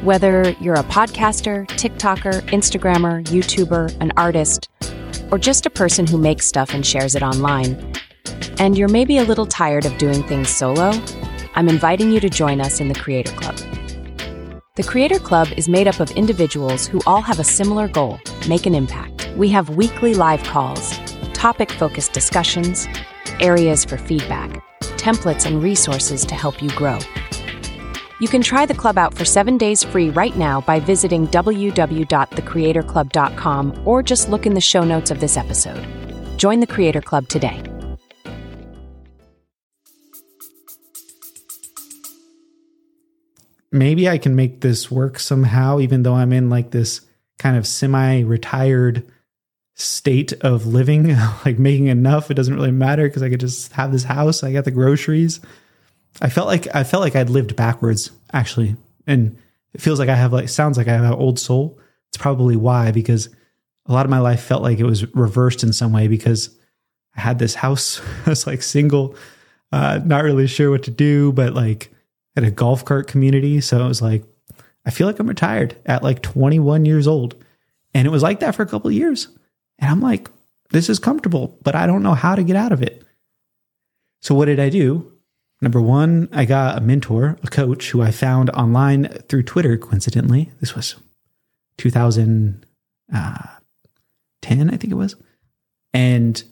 Whether 0.03 0.51
you're 0.61 0.75
a 0.75 0.83
podcaster, 0.83 1.65
TikToker, 1.69 2.43
Instagrammer, 2.51 3.23
YouTuber, 3.27 3.97
an 4.01 4.11
artist, 4.17 4.69
or 5.31 5.39
just 5.39 5.65
a 5.65 5.71
person 5.71 6.09
who 6.09 6.19
makes 6.19 6.45
stuff 6.45 6.75
and 6.75 6.85
shares 6.85 7.15
it 7.15 7.23
online, 7.23 7.95
and 8.59 8.77
you're 8.77 8.89
maybe 8.89 9.19
a 9.19 9.23
little 9.23 9.47
tired 9.47 9.87
of 9.87 9.97
doing 9.99 10.25
things 10.25 10.49
solo, 10.49 10.91
I'm 11.55 11.69
inviting 11.69 12.11
you 12.11 12.19
to 12.19 12.29
join 12.29 12.61
us 12.61 12.81
in 12.81 12.89
the 12.89 12.99
Creator 12.99 13.31
Club. 13.37 13.57
The 14.75 14.83
Creator 14.83 15.21
Club 15.21 15.47
is 15.57 15.69
made 15.69 15.87
up 15.87 16.01
of 16.01 16.11
individuals 16.11 16.89
who 16.89 17.01
all 17.07 17.21
have 17.23 17.39
a 17.39 17.45
similar 17.45 17.87
goal 17.87 18.19
make 18.49 18.67
an 18.67 18.75
impact. 18.75 19.29
We 19.37 19.51
have 19.51 19.71
weekly 19.71 20.15
live 20.15 20.43
calls, 20.43 20.99
topic 21.33 21.71
focused 21.71 22.13
discussions, 22.13 22.89
areas 23.39 23.85
for 23.85 23.99
feedback, 23.99 24.51
templates, 24.81 25.47
and 25.47 25.63
resources 25.63 26.27
to 26.27 26.35
help 26.35 26.61
you 26.61 26.71
grow. 26.71 26.99
You 28.23 28.29
can 28.29 28.41
try 28.41 28.65
the 28.67 28.75
club 28.75 28.97
out 28.97 29.15
for 29.15 29.25
seven 29.25 29.59
days 29.59 29.83
free 29.83 30.11
right 30.11 30.37
now 30.37 30.61
by 30.61 30.79
visiting 30.79 31.27
www.thecreatorclub.com 31.27 33.83
or 33.85 34.03
just 34.03 34.31
look 34.31 34.47
in 34.47 34.55
the 34.55 34.61
show 34.61 34.85
notes 34.85 35.11
of 35.11 35.19
this 35.19 35.37
episode. 35.37 35.85
Join 36.39 36.61
the 36.61 36.67
Creator 36.67 37.03
Club 37.03 37.29
today. 37.29 37.61
maybe 43.73 44.09
I 44.09 44.19
can 44.19 44.37
make 44.37 44.61
this 44.61 44.91
work 44.91 45.19
somehow, 45.19 45.81
even 45.81 46.03
though 46.03 46.15
I'm 46.15 46.33
in 46.33 46.51
like 46.51 46.71
this 46.71 47.01
kind 47.39 47.57
of 47.57 47.67
semi 47.67 48.21
retired 48.21 49.11
state 49.75 50.33
of 50.43 50.67
living, 50.67 51.09
like 51.45 51.59
making 51.59 51.89
enough. 51.89 52.31
It 52.31 52.35
doesn't 52.35 52.55
really 52.55 52.71
matter 52.71 53.09
because 53.09 53.23
I 53.23 53.31
could 53.31 53.41
just 53.41 53.73
have 53.73 53.91
this 53.91 54.05
house. 54.05 54.45
I 54.45 54.53
got 54.53 54.65
the 54.65 54.71
groceries. 54.71 55.41
I 56.21 56.29
felt 56.29 56.47
like 56.47 56.75
I 56.75 56.85
felt 56.85 57.03
like 57.03 57.17
I'd 57.17 57.31
lived 57.31 57.57
backwards 57.57 58.11
actually, 58.33 58.77
and 59.07 59.39
it 59.75 59.81
feels 59.81 59.99
like 59.99 60.09
I 60.09 60.15
have 60.15 60.33
like 60.33 60.49
sounds 60.49 60.77
like 60.77 60.89
I 60.89 60.93
have 60.93 61.05
an 61.05 61.13
old 61.13 61.39
soul. 61.39 61.79
It's 62.11 62.19
probably 62.19 62.57
why 62.57 62.91
because 62.91 63.29
a 63.87 63.93
lot 63.93 64.07
of 64.07 64.11
my 64.11 64.19
life 64.19 64.43
felt 64.43 64.63
like 64.63 64.79
it 64.79 64.85
was 64.85 65.13
reversed 65.15 65.63
in 65.63 65.73
some 65.73 65.93
way 65.93 66.09
because 66.09 66.57
I 67.17 67.21
had 67.21 67.39
this 67.39 67.55
house. 67.55 68.01
I 68.27 68.31
was 68.31 68.47
like 68.47 68.63
single, 68.63 69.17
uh, 69.73 70.01
not 70.05 70.25
really 70.25 70.47
sure 70.47 70.71
what 70.71 70.83
to 70.85 70.91
do, 70.91 71.33
but 71.33 71.55
like 71.55 71.93
at 72.37 72.45
a 72.45 72.51
golf 72.51 72.85
cart 72.85 73.09
community. 73.09 73.61
So 73.61 73.83
it 73.83 73.89
was 73.89 74.03
like, 74.03 74.25
I 74.85 74.91
feel 74.91 75.07
like 75.07 75.19
I'm 75.19 75.29
retired 75.29 75.77
at 75.87 76.03
like 76.03 76.23
21 76.23 76.85
years 76.85 77.07
old. 77.07 77.35
And 77.95 78.07
it 78.07 78.11
was 78.11 78.23
like 78.23 78.41
that 78.41 78.55
for 78.55 78.63
a 78.63 78.67
couple 78.67 78.89
of 78.89 78.95
years. 78.95 79.29
And 79.79 79.91
I'm 79.91 80.01
like, 80.01 80.31
this 80.71 80.89
is 80.89 80.99
comfortable, 80.99 81.59
but 81.63 81.75
I 81.75 81.87
don't 81.87 82.03
know 82.03 82.15
how 82.15 82.35
to 82.35 82.43
get 82.43 82.57
out 82.57 82.73
of 82.73 82.83
it. 82.83 83.05
So 84.21 84.35
what 84.35 84.47
did 84.47 84.61
I 84.61 84.71
do? 84.71 85.12
Number 85.63 85.81
one, 85.81 86.29
I 86.33 86.45
got 86.45 86.77
a 86.77 86.81
mentor, 86.81 87.39
a 87.45 87.47
coach 87.47 87.91
who 87.91 88.03
I 88.03 88.11
found 88.11 88.51
online 88.51 89.07
through 89.29 89.45
Twitter, 89.45 89.79
coincidentally. 89.79 90.51
This 90.59 90.75
was 90.75 90.97
2010, 91.79 92.65
uh, 93.15 93.47
I 94.45 94.77
think 94.77 94.91
it 94.91 94.97
was. 94.97 95.15
And 95.95 96.43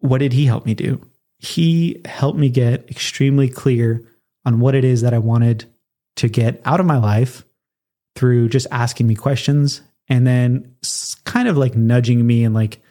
what 0.00 0.18
did 0.18 0.34
he 0.34 0.44
help 0.44 0.66
me 0.66 0.74
do? 0.74 1.00
He 1.38 2.02
helped 2.04 2.38
me 2.38 2.50
get 2.50 2.90
extremely 2.90 3.48
clear 3.48 4.06
on 4.44 4.60
what 4.60 4.74
it 4.74 4.84
is 4.84 5.00
that 5.00 5.14
I 5.14 5.18
wanted 5.18 5.64
to 6.16 6.28
get 6.28 6.60
out 6.66 6.80
of 6.80 6.86
my 6.86 6.98
life 6.98 7.44
through 8.14 8.50
just 8.50 8.66
asking 8.70 9.06
me 9.06 9.14
questions 9.14 9.80
and 10.06 10.26
then 10.26 10.76
kind 11.24 11.48
of 11.48 11.56
like 11.56 11.74
nudging 11.74 12.26
me 12.26 12.44
and 12.44 12.54
like, 12.54 12.82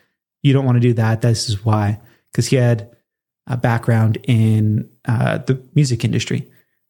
you 0.41 0.51
don't 0.51 0.65
want 0.65 0.77
to 0.77 0.87
do 0.87 0.93
that. 0.93 1.21
This 1.21 1.47
is 1.47 1.63
why. 1.63 1.99
Because 2.31 2.47
he 2.47 2.55
had 2.55 2.94
a 3.47 3.57
background 3.57 4.17
in 4.23 4.89
uh, 5.05 5.39
the 5.39 5.61
music 5.75 6.03
industry. 6.03 6.49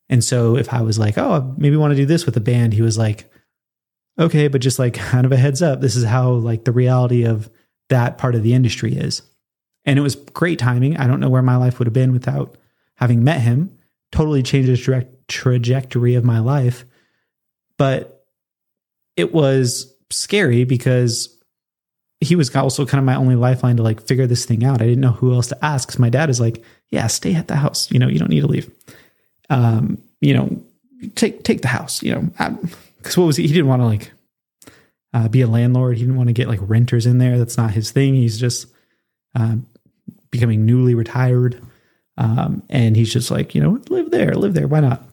And 0.10 0.24
so 0.24 0.56
if 0.56 0.74
I 0.74 0.82
was 0.82 1.00
like, 1.00 1.18
oh, 1.18 1.54
maybe 1.58 1.76
want 1.76 1.92
to 1.92 1.98
do 1.98 2.06
this 2.06 2.26
with 2.26 2.38
a 2.38 2.42
band, 2.42 2.74
he 2.74 2.82
was 2.82 2.98
like, 2.98 3.30
okay, 4.20 4.48
but 4.48 4.62
just 4.62 4.80
like 4.80 4.94
kind 4.96 5.26
of 5.26 5.32
a 5.32 5.38
heads 5.38 5.62
up. 5.62 5.82
This 5.82 5.96
is 5.96 6.06
how 6.06 6.32
like 6.32 6.64
the 6.66 6.72
reality 6.72 7.26
of 7.26 7.50
that 7.90 8.18
part 8.18 8.36
of 8.36 8.44
the 8.44 8.54
industry 8.54 8.96
is. 8.96 9.22
And 9.84 10.00
it 10.00 10.02
was 10.02 10.16
great 10.16 10.58
timing. 10.58 10.98
I 10.98 11.08
don't 11.08 11.20
know 11.20 11.30
where 11.30 11.42
my 11.42 11.58
life 11.58 11.78
would 11.78 11.88
have 11.88 11.94
been 11.94 12.14
without 12.14 12.58
having 12.96 13.24
met 13.24 13.42
him 13.42 13.78
totally 14.12 14.42
changed 14.42 14.70
the 14.70 14.78
tra- 14.78 15.06
trajectory 15.28 16.16
of 16.16 16.24
my 16.24 16.40
life. 16.40 16.86
But 17.78 18.26
it 19.18 19.34
was 19.34 19.94
scary 20.10 20.64
because 20.64 21.35
he 22.22 22.36
was 22.36 22.56
also 22.56 22.86
kind 22.86 23.00
of 23.00 23.06
my 23.06 23.16
only 23.16 23.36
lifeline 23.36 23.78
to 23.78 23.84
like 23.84 24.02
figure 24.02 24.28
this 24.28 24.46
thing 24.46 24.64
out. 24.64 24.82
I 24.82 24.86
didn't 24.86 25.02
know 25.02 25.12
who 25.12 25.34
else 25.34 25.48
to 25.48 25.66
ask 25.66 25.88
because 25.88 26.00
my 26.00 26.10
dad 26.10 26.30
is 26.30 26.40
like, 26.40 26.64
yeah, 26.90 27.08
stay 27.08 27.36
at 27.36 27.48
the 27.48 27.56
house. 27.56 27.92
You 27.92 28.00
know, 28.00 28.08
you 28.08 28.20
don't 28.20 28.30
need 28.30 28.42
to 28.42 28.48
leave. 28.48 28.72
Um, 29.50 30.02
you 30.22 30.34
know, 30.34 30.64
take 31.16 31.44
take 31.44 31.62
the 31.62 31.68
house. 31.68 32.02
You 32.02 32.16
know, 32.16 32.62
because 32.98 33.18
what 33.18 33.26
was 33.26 33.38
he? 33.38 33.48
He 33.48 33.54
didn't 33.54 33.68
want 33.68 33.82
to 33.82 33.86
like 33.86 34.12
uh, 35.14 35.28
be 35.28 35.42
a 35.42 35.48
landlord. 35.48 35.98
He 35.98 36.04
didn't 36.04 36.18
want 36.18 36.28
to 36.28 36.34
get 36.34 36.48
like 36.48 36.60
renters 36.62 37.06
in 37.06 37.18
there. 37.18 37.38
That's 37.38 37.58
not 37.58 37.72
his 37.72 37.92
thing. 37.92 38.16
He's 38.16 38.40
just 38.40 38.68
uh, 39.36 39.56
becoming 40.32 40.66
newly 40.66 40.96
retired. 40.96 41.62
Um, 42.18 42.64
and 42.70 42.96
he's 42.96 43.12
just 43.12 43.30
like, 43.30 43.56
you 43.56 43.62
know, 43.62 43.82
live 43.90 44.12
there, 44.12 44.34
live 44.36 44.54
there. 44.54 44.68
Why 44.68 44.80
not? 44.80 45.04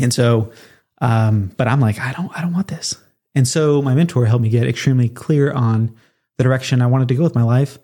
And 0.00 0.14
so, 0.14 0.52
um, 1.00 1.50
but 1.56 1.66
I'm 1.66 1.80
like, 1.80 1.98
I 1.98 2.12
don't, 2.12 2.30
I 2.36 2.40
don't 2.40 2.52
want 2.52 2.68
this. 2.68 2.96
And 3.34 3.46
so 3.46 3.82
my 3.82 3.94
mentor 3.94 4.26
helped 4.26 4.42
me 4.42 4.48
get 4.48 4.66
extremely 4.66 5.08
clear 5.08 5.52
on 5.52 5.96
the 6.40 6.44
direction 6.44 6.80
I 6.80 6.86
wanted 6.86 7.08
to 7.08 7.14
go 7.14 7.22
with 7.22 7.34
my 7.34 7.42
life. 7.42 7.78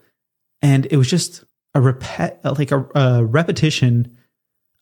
And 0.63 0.87
it 0.91 0.97
was 0.97 1.11
just 1.11 1.45
a 1.75 1.79
repet, 1.79 2.43
like 2.59 2.73
a, 2.73 2.89
a 2.95 3.23
repetition 3.23 4.17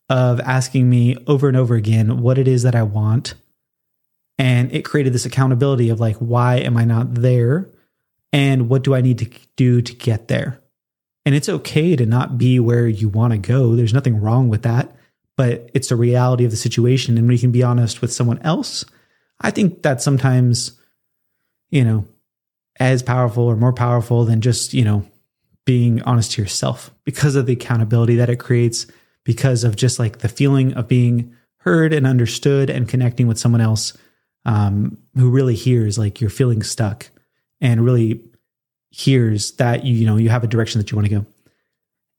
of 0.07 0.39
asking 0.39 0.89
me 0.89 1.17
over 1.27 1.49
and 1.49 1.57
over 1.57 1.75
again 1.75 2.21
what 2.21 2.37
it 2.37 2.47
is 2.47 2.63
that 2.63 2.73
I 2.73 2.83
want. 2.83 3.33
And 4.37 4.71
it 4.71 4.85
created 4.85 5.11
this 5.11 5.25
accountability 5.25 5.89
of 5.89 5.99
like, 5.99 6.15
why 6.17 6.59
am 6.59 6.77
I 6.77 6.85
not 6.85 7.15
there? 7.15 7.69
And 8.31 8.69
what 8.69 8.85
do 8.85 8.95
I 8.95 9.01
need 9.01 9.17
to 9.19 9.29
do 9.57 9.81
to 9.81 9.93
get 9.93 10.29
there? 10.29 10.61
And 11.25 11.35
it's 11.35 11.49
okay 11.49 11.97
to 11.97 12.05
not 12.05 12.37
be 12.37 12.61
where 12.61 12.87
you 12.87 13.09
want 13.09 13.33
to 13.33 13.39
go. 13.39 13.75
There's 13.75 13.93
nothing 13.93 14.21
wrong 14.21 14.47
with 14.47 14.61
that, 14.61 14.95
but 15.35 15.69
it's 15.73 15.91
a 15.91 15.97
reality 15.97 16.45
of 16.45 16.51
the 16.51 16.57
situation. 16.57 17.17
And 17.17 17.29
you 17.29 17.39
can 17.39 17.51
be 17.51 17.63
honest 17.63 18.01
with 18.01 18.13
someone 18.13 18.39
else, 18.39 18.85
I 19.41 19.51
think 19.51 19.81
that 19.81 20.01
sometimes, 20.01 20.79
you 21.71 21.83
know, 21.83 22.05
as 22.79 23.03
powerful 23.03 23.43
or 23.43 23.55
more 23.55 23.73
powerful 23.73 24.25
than 24.25 24.41
just, 24.41 24.73
you 24.73 24.83
know, 24.83 25.05
being 25.65 26.01
honest 26.03 26.33
to 26.33 26.41
yourself 26.41 26.91
because 27.03 27.35
of 27.35 27.45
the 27.45 27.53
accountability 27.53 28.15
that 28.15 28.29
it 28.29 28.37
creates, 28.37 28.87
because 29.23 29.63
of 29.63 29.75
just 29.75 29.97
like 29.99 30.19
the 30.19 30.29
feeling 30.29 30.73
of 30.73 30.87
being 30.87 31.33
heard 31.57 31.93
and 31.93 32.05
understood 32.05 32.69
and 32.69 32.87
connecting 32.87 33.27
with 33.27 33.39
someone 33.39 33.61
else 33.61 33.97
um, 34.45 34.97
who 35.15 35.29
really 35.29 35.55
hears 35.55 35.97
like 35.97 36.21
you're 36.21 36.29
feeling 36.29 36.61
stuck 36.61 37.09
and 37.59 37.83
really 37.83 38.23
hears 38.91 39.51
that 39.53 39.83
you 39.83 39.93
you 39.93 40.05
know 40.05 40.15
you 40.15 40.29
have 40.29 40.43
a 40.43 40.47
direction 40.47 40.79
that 40.79 40.91
you 40.91 40.95
want 40.95 41.07
to 41.07 41.15
go. 41.15 41.25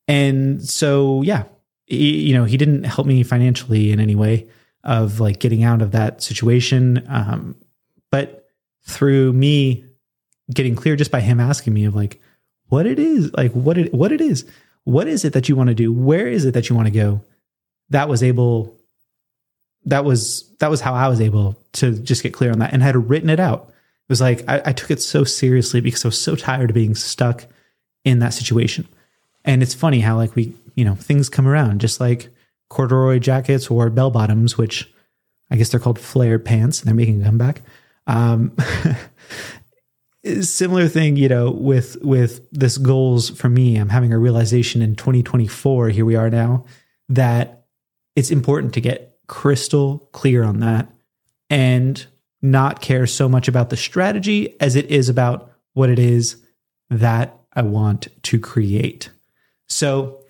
And 0.09 0.63
so 0.63 1.23
yeah, 1.23 1.45
he, 1.87 2.29
you 2.29 2.35
know 2.35 2.45
he 2.45 2.57
didn't 2.57 2.85
help 2.85 3.07
me 3.07 3.23
financially 3.23 3.93
in 3.93 4.01
any 4.01 4.15
way 4.15 4.49
of 4.85 5.21
like 5.21 5.39
getting 5.39 5.65
out 5.65 5.83
of 5.83 5.93
that 5.93 6.23
situation, 6.23 7.05
um, 7.09 7.57
but 8.11 8.49
through 8.85 9.33
me 9.33 9.85
getting 10.53 10.75
clear 10.75 10.97
just 10.97 11.11
by 11.11 11.21
him 11.21 11.41
asking 11.41 11.75
me 11.75 11.85
of 11.85 11.95
like 11.95 12.21
what 12.69 12.87
it 12.87 12.99
is, 12.99 13.33
like 13.35 13.53
what 13.53 13.79
it 13.79 13.93
what 13.93 14.13
it 14.13 14.21
is, 14.21 14.45
what 14.85 15.09
is 15.09 15.25
it 15.25 15.33
that 15.33 15.49
you 15.49 15.57
want 15.57 15.69
to 15.69 15.75
do, 15.75 15.93
where 15.93 16.29
is 16.29 16.45
it 16.45 16.55
that 16.55 16.69
you 16.69 16.77
want 16.77 16.87
to 16.87 16.93
go. 16.93 17.23
That 17.91 18.09
was 18.09 18.23
able. 18.23 18.77
That 19.85 20.05
was 20.05 20.51
that 20.59 20.71
was 20.71 20.81
how 20.81 20.95
I 20.95 21.09
was 21.09 21.21
able 21.21 21.57
to 21.75 21.97
just 21.99 22.23
get 22.23 22.35
clear 22.35 22.51
on 22.51 22.59
that 22.59 22.73
and 22.73 22.83
had 22.83 23.09
written 23.09 23.31
it 23.31 23.39
out 23.39 23.73
it 24.07 24.13
was 24.13 24.21
like 24.21 24.49
I, 24.49 24.63
I 24.67 24.73
took 24.73 24.93
it 24.93 25.03
so 25.03 25.25
seriously 25.25 25.81
because 25.81 26.05
I 26.05 26.09
was 26.09 26.21
so 26.21 26.37
tired 26.37 26.71
of 26.71 26.75
being 26.75 26.95
stuck 26.95 27.45
in 28.05 28.21
that 28.21 28.35
situation. 28.35 28.87
And 29.45 29.65
it's 29.65 29.75
funny 29.75 29.99
how 29.99 30.17
like 30.17 30.37
we, 30.37 30.55
you 30.77 30.85
know, 30.85 30.95
things 30.95 31.29
come 31.29 31.49
around 31.49 31.81
just 31.81 31.99
like 31.99 32.29
corduroy 32.69 33.19
jackets 33.19 33.69
or 33.69 33.91
bell 33.91 34.13
bottoms, 34.13 34.57
which 34.57 34.89
I 35.51 35.57
guess 35.57 35.71
they're 35.71 35.81
called 35.81 35.99
flared 35.99 36.45
pants 36.45 36.79
and 36.79 36.87
they're 36.87 36.95
making 36.95 37.21
a 37.21 37.25
comeback. 37.25 37.63
Um, 38.07 38.57
similar 40.43 40.89
thing, 40.89 41.17
you 41.17 41.29
know, 41.29 41.51
with 41.51 41.97
with 42.03 42.49
this 42.51 42.79
goals 42.79 43.31
for 43.31 43.49
me. 43.49 43.77
I'm 43.77 43.89
having 43.89 44.13
a 44.13 44.19
realization 44.19 44.83
in 44.83 44.97
2024. 44.97 45.91
Here 45.91 46.05
we 46.05 46.17
are 46.17 46.31
now 46.31 46.65
that 47.09 47.67
it's 48.15 48.31
important 48.31 48.75
to 48.75 48.81
get 48.81 49.19
crystal 49.27 50.09
clear 50.13 50.43
on 50.43 50.61
that 50.61 50.91
and 51.51 52.07
not 52.43 52.81
care 52.81 53.07
so 53.07 53.29
much 53.29 53.49
about 53.49 53.71
the 53.71 53.77
strategy 53.77 54.59
as 54.61 54.77
it 54.77 54.87
is 54.87 55.09
about 55.09 55.53
what 55.75 55.91
it 55.91 55.99
is 55.99 56.43
that 56.91 57.39
I 57.53 57.63
want 57.63 58.09
to 58.25 58.39
create. 58.39 59.11
So, 59.69 60.25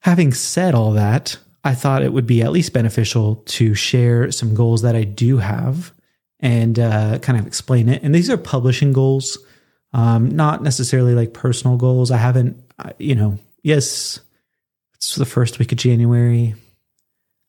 having 0.00 0.32
said 0.32 0.74
all 0.74 0.92
that, 0.92 1.36
I 1.64 1.74
thought 1.74 2.02
it 2.02 2.12
would 2.12 2.26
be 2.26 2.42
at 2.42 2.52
least 2.52 2.72
beneficial 2.72 3.36
to 3.46 3.74
share 3.74 4.30
some 4.30 4.54
goals 4.54 4.82
that 4.82 4.96
I 4.96 5.04
do 5.04 5.38
have 5.38 5.92
and 6.40 6.78
uh, 6.78 7.18
kind 7.18 7.38
of 7.38 7.46
explain 7.46 7.88
it. 7.88 8.02
And 8.02 8.14
these 8.14 8.30
are 8.30 8.36
publishing 8.36 8.92
goals, 8.92 9.38
um, 9.92 10.28
not 10.30 10.62
necessarily 10.62 11.14
like 11.14 11.34
personal 11.34 11.76
goals. 11.76 12.10
I 12.10 12.16
haven't, 12.18 12.56
you 12.98 13.14
know, 13.14 13.38
yes, 13.62 14.20
it's 14.94 15.14
the 15.16 15.26
first 15.26 15.58
week 15.58 15.72
of 15.72 15.78
January. 15.78 16.54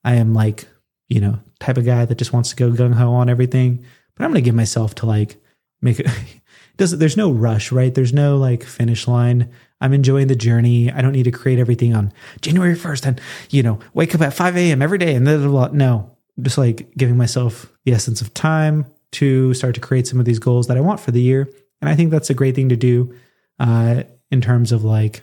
I 0.04 0.16
am 0.16 0.34
like 0.34 0.68
you 1.10 1.20
know, 1.20 1.40
type 1.60 1.78
of 1.78 1.86
guy 1.86 2.06
that 2.06 2.18
just 2.18 2.32
wants 2.32 2.52
to 2.52 2.56
go 2.56 2.72
gung 2.72 2.94
ho 2.94 3.12
on 3.14 3.30
everything. 3.30 3.84
But 4.16 4.24
I'm 4.24 4.32
going 4.32 4.44
to 4.44 4.48
give 4.48 4.56
myself 4.56 4.96
to 4.96 5.06
like 5.06 5.44
make 5.82 6.00
it. 6.00 6.08
Does 6.78 6.98
there's 6.98 7.18
no 7.18 7.30
rush, 7.30 7.74
right? 7.74 7.94
There's 7.94 8.14
no 8.14 8.38
like 8.38 8.64
finish 8.64 9.06
line. 9.06 9.52
I'm 9.82 9.92
enjoying 9.92 10.28
the 10.28 10.36
journey. 10.36 10.90
I 10.90 11.02
don't 11.02 11.12
need 11.12 11.24
to 11.24 11.32
create 11.32 11.60
everything 11.60 11.94
on 11.94 12.14
January 12.42 12.76
1st 12.76 13.06
and, 13.06 13.22
you 13.50 13.64
know, 13.64 13.80
wake 13.94 14.16
up 14.16 14.22
at 14.22 14.34
5 14.34 14.56
a.m. 14.56 14.82
every 14.82 14.98
day 14.98 15.16
and 15.16 15.26
blah, 15.26 15.38
blah, 15.38 15.48
blah. 15.50 15.70
No, 15.74 16.16
just 16.42 16.58
like 16.58 16.92
giving 16.98 17.18
myself 17.18 17.72
the 17.86 17.94
essence 17.94 18.22
of 18.22 18.34
time 18.34 18.86
to 19.14 19.54
start 19.54 19.76
to 19.76 19.82
create 19.82 20.08
some 20.08 20.20
of 20.20 20.26
these 20.26 20.40
goals 20.40 20.68
that 20.68 20.78
I 20.78 20.82
want 20.82 21.00
for 21.00 21.12
the 21.12 21.22
year. 21.22 21.50
And 21.82 21.90
I 21.90 21.96
think 21.96 22.12
that's 22.12 22.30
a 22.30 22.36
great 22.36 22.56
thing 22.56 22.70
to 22.70 22.76
do 22.76 23.14
uh, 23.60 24.04
in 24.32 24.42
terms 24.42 24.72
of 24.72 24.84
like, 24.84 25.22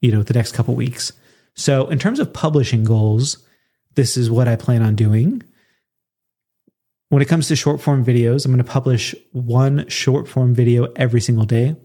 you 0.00 0.12
know, 0.12 0.22
the 0.22 0.34
next 0.34 0.52
couple 0.52 0.74
weeks. 0.74 1.12
So 1.54 1.88
in 1.88 1.98
terms 1.98 2.20
of 2.20 2.32
publishing 2.32 2.84
goals, 2.84 3.44
this 3.94 4.16
is 4.16 4.30
what 4.30 4.48
I 4.48 4.56
plan 4.56 4.82
on 4.82 4.94
doing. 4.94 5.42
When 7.08 7.22
it 7.22 7.28
comes 7.28 7.48
to 7.48 7.56
short 7.56 7.80
form 7.80 8.04
videos, 8.04 8.44
I'm 8.44 8.52
going 8.52 8.64
to 8.64 8.70
publish 8.70 9.14
one 9.32 9.88
short 9.88 10.28
form 10.28 10.54
video 10.54 10.84
every 10.96 11.20
single 11.20 11.44
day. 11.44 11.76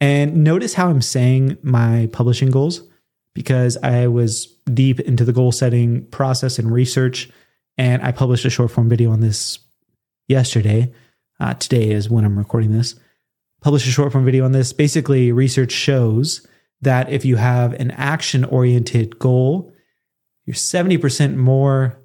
And 0.00 0.44
notice 0.44 0.74
how 0.74 0.90
I'm 0.90 1.00
saying 1.00 1.56
my 1.62 2.08
publishing 2.12 2.50
goals 2.50 2.82
because 3.32 3.76
I 3.82 4.06
was 4.06 4.46
deep 4.72 5.00
into 5.00 5.24
the 5.24 5.32
goal 5.32 5.52
setting 5.52 6.06
process 6.06 6.58
and 6.58 6.70
research. 6.70 7.30
And 7.78 8.02
I 8.02 8.12
published 8.12 8.44
a 8.44 8.50
short 8.50 8.70
form 8.70 8.88
video 8.88 9.10
on 9.10 9.20
this 9.20 9.58
yesterday. 10.28 10.92
Uh, 11.38 11.54
today 11.54 11.90
is 11.90 12.08
when 12.08 12.24
I'm 12.24 12.38
recording 12.38 12.72
this. 12.72 12.94
Published 13.60 13.86
a 13.86 13.90
short 13.90 14.12
form 14.12 14.24
video 14.24 14.44
on 14.44 14.52
this. 14.52 14.72
Basically, 14.72 15.32
research 15.32 15.72
shows 15.72 16.46
that 16.80 17.10
if 17.10 17.24
you 17.24 17.36
have 17.36 17.72
an 17.74 17.90
action 17.92 18.44
oriented 18.44 19.18
goal, 19.18 19.72
you're 20.44 20.54
70% 20.54 21.36
more 21.36 21.98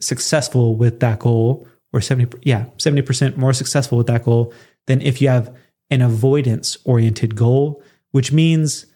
successful 0.00 0.76
with 0.76 1.00
that 1.00 1.18
goal 1.18 1.66
or 1.92 2.00
70 2.00 2.38
yeah 2.42 2.66
70% 2.78 3.36
more 3.36 3.52
successful 3.52 3.96
with 3.96 4.08
that 4.08 4.24
goal 4.24 4.52
than 4.86 5.00
if 5.00 5.22
you 5.22 5.28
have 5.28 5.54
an 5.90 6.02
avoidance 6.02 6.76
oriented 6.84 7.36
goal 7.36 7.82
which 8.10 8.32
means 8.32 8.86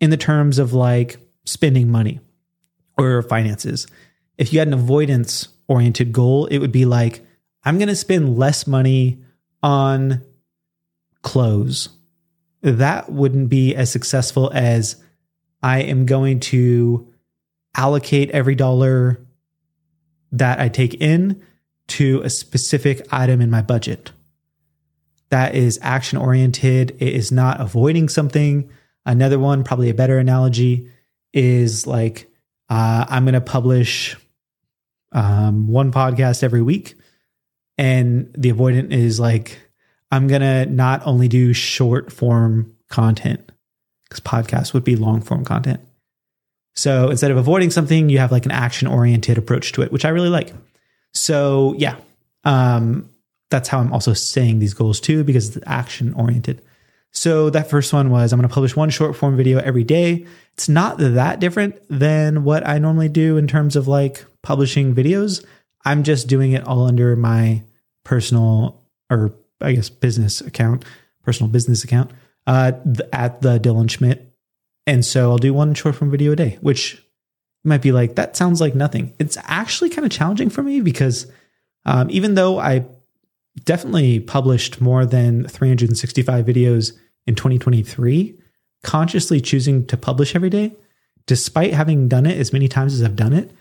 in 0.00 0.10
the 0.10 0.16
terms 0.16 0.58
of 0.58 0.72
like 0.72 1.18
spending 1.44 1.88
money 1.88 2.20
or 2.98 3.22
finances 3.22 3.86
if 4.40 4.52
you 4.52 4.58
had 4.58 4.66
an 4.66 4.74
avoidance 4.74 5.48
oriented 5.68 6.12
goal 6.12 6.46
it 6.46 6.58
would 6.58 6.72
be 6.72 6.84
like 6.84 7.24
i'm 7.64 7.78
going 7.78 7.88
to 7.88 7.94
spend 7.94 8.36
less 8.36 8.66
money 8.66 9.18
on 9.62 10.20
clothes 11.22 11.90
that 12.62 13.10
wouldn't 13.10 13.48
be 13.48 13.74
as 13.74 13.92
successful 13.92 14.50
as 14.52 14.96
i 15.62 15.80
am 15.80 16.06
going 16.06 16.40
to 16.40 17.06
allocate 17.76 18.30
every 18.30 18.54
dollar 18.54 19.20
that 20.32 20.60
I 20.60 20.68
take 20.68 20.94
in 20.94 21.42
to 21.88 22.20
a 22.22 22.30
specific 22.30 23.06
item 23.12 23.40
in 23.40 23.50
my 23.50 23.62
budget. 23.62 24.12
That 25.30 25.54
is 25.54 25.78
action 25.82 26.18
oriented. 26.18 26.96
It 27.00 27.14
is 27.14 27.32
not 27.32 27.60
avoiding 27.60 28.08
something. 28.08 28.70
Another 29.06 29.38
one, 29.38 29.64
probably 29.64 29.90
a 29.90 29.94
better 29.94 30.18
analogy, 30.18 30.90
is 31.32 31.86
like 31.86 32.28
uh, 32.68 33.06
I'm 33.08 33.24
going 33.24 33.34
to 33.34 33.40
publish 33.40 34.16
um, 35.12 35.68
one 35.68 35.92
podcast 35.92 36.42
every 36.42 36.62
week. 36.62 36.94
And 37.78 38.32
the 38.36 38.52
avoidant 38.52 38.92
is 38.92 39.18
like, 39.18 39.58
I'm 40.10 40.26
going 40.26 40.42
to 40.42 40.66
not 40.66 41.06
only 41.06 41.28
do 41.28 41.52
short 41.52 42.12
form 42.12 42.76
content, 42.88 43.50
because 44.04 44.20
podcasts 44.20 44.74
would 44.74 44.84
be 44.84 44.96
long 44.96 45.22
form 45.22 45.44
content. 45.44 45.80
So 46.74 47.10
instead 47.10 47.30
of 47.30 47.36
avoiding 47.36 47.70
something, 47.70 48.08
you 48.08 48.18
have 48.18 48.32
like 48.32 48.44
an 48.44 48.52
action 48.52 48.88
oriented 48.88 49.38
approach 49.38 49.72
to 49.72 49.82
it, 49.82 49.92
which 49.92 50.04
I 50.04 50.10
really 50.10 50.28
like. 50.28 50.52
So 51.12 51.74
yeah, 51.78 51.96
um, 52.44 53.08
that's 53.50 53.68
how 53.68 53.80
I'm 53.80 53.92
also 53.92 54.12
saying 54.12 54.58
these 54.58 54.74
goals 54.74 55.00
too, 55.00 55.24
because 55.24 55.56
it's 55.56 55.66
action 55.66 56.14
oriented. 56.14 56.62
So 57.12 57.50
that 57.50 57.68
first 57.68 57.92
one 57.92 58.10
was 58.10 58.32
I'm 58.32 58.38
going 58.38 58.48
to 58.48 58.54
publish 58.54 58.76
one 58.76 58.90
short 58.90 59.16
form 59.16 59.36
video 59.36 59.58
every 59.58 59.84
day. 59.84 60.26
It's 60.54 60.68
not 60.68 60.98
that 60.98 61.40
different 61.40 61.80
than 61.88 62.44
what 62.44 62.66
I 62.66 62.78
normally 62.78 63.08
do 63.08 63.36
in 63.36 63.48
terms 63.48 63.74
of 63.74 63.88
like 63.88 64.24
publishing 64.42 64.94
videos. 64.94 65.44
I'm 65.84 66.02
just 66.02 66.28
doing 66.28 66.52
it 66.52 66.66
all 66.66 66.86
under 66.86 67.16
my 67.16 67.62
personal 68.04 68.82
or 69.10 69.32
I 69.60 69.72
guess 69.72 69.90
business 69.90 70.40
account, 70.40 70.84
personal 71.22 71.50
business 71.50 71.84
account 71.84 72.10
uh, 72.46 72.72
at 73.12 73.42
the 73.42 73.58
Dylan 73.58 73.90
Schmidt 73.90 74.30
and 74.90 75.04
so 75.04 75.30
I'll 75.30 75.38
do 75.38 75.54
one 75.54 75.74
short 75.74 75.94
form 75.94 76.10
video 76.10 76.32
a 76.32 76.36
day, 76.36 76.58
which 76.60 77.00
might 77.62 77.80
be 77.80 77.92
like, 77.92 78.16
that 78.16 78.36
sounds 78.36 78.60
like 78.60 78.74
nothing. 78.74 79.12
It's 79.20 79.36
actually 79.44 79.90
kind 79.90 80.04
of 80.04 80.10
challenging 80.10 80.50
for 80.50 80.62
me 80.62 80.80
because 80.80 81.30
um, 81.84 82.10
even 82.10 82.34
though 82.34 82.58
I 82.58 82.86
definitely 83.64 84.18
published 84.18 84.80
more 84.80 85.06
than 85.06 85.46
365 85.46 86.44
videos 86.44 86.92
in 87.26 87.36
2023, 87.36 88.36
consciously 88.82 89.40
choosing 89.40 89.86
to 89.86 89.96
publish 89.96 90.34
every 90.34 90.50
day, 90.50 90.74
despite 91.26 91.72
having 91.72 92.08
done 92.08 92.26
it 92.26 92.38
as 92.38 92.52
many 92.52 92.66
times 92.66 92.94
as 92.94 93.02
I've 93.02 93.14
done 93.16 93.32
it, 93.32 93.52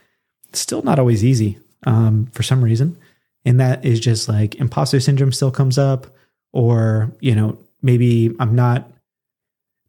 still 0.54 0.82
not 0.82 1.00
always 1.00 1.24
easy 1.24 1.60
um, 1.86 2.28
for 2.34 2.44
some 2.44 2.64
reason. 2.64 2.98
And 3.46 3.60
that 3.60 3.86
is 3.86 4.00
just 4.00 4.28
like 4.28 4.56
imposter 4.56 5.00
syndrome 5.00 5.32
still 5.32 5.52
comes 5.52 5.78
up, 5.78 6.08
or, 6.52 7.12
you 7.20 7.36
know, 7.36 7.58
maybe 7.82 8.36
I'm 8.40 8.56
not 8.56 8.92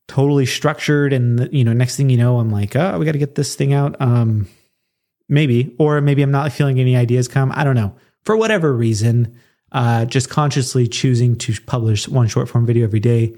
totally 0.07 0.47
structured. 0.47 1.13
And, 1.13 1.49
you 1.53 1.65
know, 1.65 1.73
next 1.73 1.97
thing 1.97 2.11
you 2.11 2.17
know, 2.17 2.39
I'm 2.39 2.51
like, 2.51 2.77
oh, 2.77 2.99
we 2.99 3.05
got 3.05 3.13
to 3.13 3.19
get 3.19 3.35
this 3.35 3.55
thing 3.57 3.73
out. 3.73 4.01
Um, 4.01 4.47
maybe, 5.29 5.75
or 5.79 6.01
maybe 6.01 6.23
I'm 6.23 6.31
not 6.31 6.53
feeling 6.53 6.79
any 6.79 6.97
ideas 6.97 7.29
come. 7.29 7.53
I 7.55 7.65
don't 7.65 7.77
know. 7.77 7.95
For 8.25 8.37
whatever 8.37 8.73
reason, 8.73 9.37
uh, 9.73 10.05
just 10.05 10.29
consciously 10.29 10.87
choosing 10.87 11.37
to 11.37 11.55
publish 11.63 12.09
one 12.09 12.29
short 12.29 12.49
form 12.49 12.67
video 12.67 12.85
every 12.85 13.01
day 13.01 13.35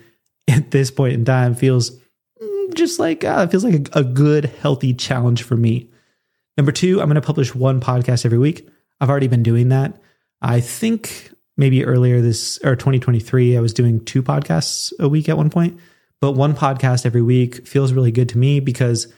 at 0.49 0.71
this 0.73 0.91
point 0.91 1.15
in 1.15 1.25
time 1.25 1.55
feels 1.55 1.93
mm, 2.43 2.75
just 2.75 2.99
like 2.99 3.23
uh, 3.23 3.47
feels 3.47 3.65
like 3.65 3.89
a, 3.95 4.01
a 4.01 4.05
good, 4.05 4.47
healthy 4.47 4.93
challenge 4.93 5.43
for 5.43 5.57
me. 5.57 5.89
Number 6.57 6.73
two, 6.73 7.01
I'm 7.01 7.09
going 7.09 7.15
to 7.15 7.27
publish 7.27 7.55
one 7.55 7.81
podcast 7.81 8.25
every 8.25 8.39
week. 8.39 8.69
I've 9.01 9.11
already 9.11 9.29
been 9.29 9.43
doing 9.43 9.71
that. 9.71 10.01
I 10.41 10.61
think 10.61 11.31
maybe 11.57 11.85
earlier 11.85 12.21
this 12.21 12.59
or 12.65 12.77
2023, 12.77 13.57
I 13.57 13.61
was 13.61 13.73
doing 13.73 14.05
two 14.05 14.23
podcasts 14.23 14.93
a 14.99 15.09
week 15.09 15.29
at 15.29 15.37
one 15.37 15.51
point, 15.51 15.79
but 16.21 16.33
one 16.33 16.55
podcast 16.55 17.07
every 17.07 17.23
week 17.23 17.67
feels 17.67 17.93
really 17.93 18.13
good 18.13 18.29
to 18.31 18.39
me 18.39 18.61
because, 18.61 19.13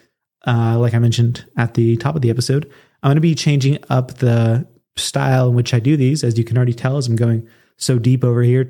uh, 0.47 0.79
like 0.79 0.95
I 0.95 0.99
mentioned 0.99 1.45
at 1.57 1.75
the 1.75 1.97
top 1.97 2.15
of 2.15 2.23
the 2.23 2.31
episode, 2.31 2.71
I'm 3.03 3.09
going 3.09 3.17
to 3.17 3.21
be 3.21 3.35
changing 3.35 3.79
up 3.89 4.15
the 4.15 4.67
style 4.97 5.49
in 5.49 5.55
which 5.55 5.75
I 5.75 5.81
do 5.81 5.97
these, 5.97 6.23
as 6.25 6.39
you 6.39 6.45
can 6.45 6.57
already 6.57 6.75
tell, 6.75 6.97
as 6.97 7.07
I'm 7.09 7.17
going 7.17 7.49
so 7.77 7.99
deep 7.99 8.25
over 8.25 8.43
here, 8.43 8.69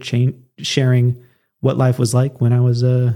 sharing 0.59 1.23
what 1.61 1.77
life 1.77 1.99
was 1.99 2.15
like 2.15 2.41
when 2.41 2.53
I 2.53 2.61
was 2.61 2.83
uh, 2.83 3.13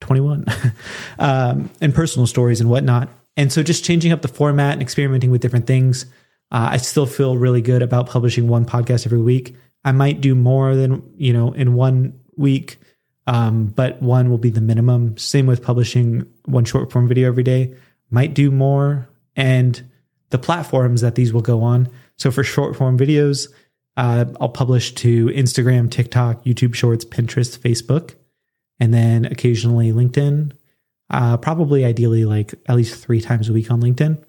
21 0.00 0.46
um, 1.18 1.70
and 1.80 1.94
personal 1.94 2.26
stories 2.26 2.60
and 2.60 2.70
whatnot. 2.70 3.08
And 3.36 3.52
so 3.52 3.62
just 3.62 3.84
changing 3.84 4.12
up 4.12 4.22
the 4.22 4.28
format 4.28 4.74
and 4.74 4.82
experimenting 4.82 5.30
with 5.30 5.40
different 5.40 5.66
things. 5.66 6.04
Uh, 6.50 6.70
I 6.72 6.76
still 6.78 7.06
feel 7.06 7.36
really 7.36 7.62
good 7.62 7.82
about 7.82 8.08
publishing 8.08 8.48
one 8.48 8.64
podcast 8.64 9.06
every 9.06 9.20
week. 9.20 9.54
I 9.84 9.92
might 9.92 10.20
do 10.20 10.34
more 10.34 10.74
than, 10.74 11.02
you 11.16 11.32
know, 11.32 11.52
in 11.52 11.74
one 11.74 12.18
week, 12.36 12.78
um, 13.26 13.66
but 13.66 14.02
one 14.02 14.30
will 14.30 14.38
be 14.38 14.50
the 14.50 14.60
minimum. 14.60 15.16
Same 15.16 15.46
with 15.46 15.62
publishing 15.62 16.26
one 16.44 16.64
short 16.64 16.90
form 16.92 17.08
video 17.08 17.28
every 17.28 17.44
day. 17.44 17.74
Might 18.10 18.34
do 18.34 18.50
more. 18.50 19.08
And 19.36 19.82
the 20.30 20.38
platforms 20.38 21.00
that 21.00 21.14
these 21.14 21.32
will 21.32 21.40
go 21.40 21.62
on 21.62 21.88
so 22.20 22.30
for 22.30 22.44
short 22.44 22.76
form 22.76 22.98
videos, 22.98 23.48
uh, 23.96 24.26
I'll 24.38 24.50
publish 24.50 24.94
to 24.96 25.28
Instagram, 25.28 25.90
TikTok, 25.90 26.44
YouTube 26.44 26.74
Shorts, 26.74 27.02
Pinterest, 27.02 27.58
Facebook, 27.58 28.14
and 28.78 28.92
then 28.92 29.24
occasionally 29.24 29.90
LinkedIn. 29.90 30.52
Uh, 31.10 31.36
probably 31.36 31.84
ideally 31.84 32.24
like 32.24 32.54
at 32.66 32.76
least 32.76 33.02
three 33.02 33.20
times 33.20 33.48
a 33.48 33.52
week 33.52 33.70
on 33.70 33.82
LinkedIn. 33.82 34.22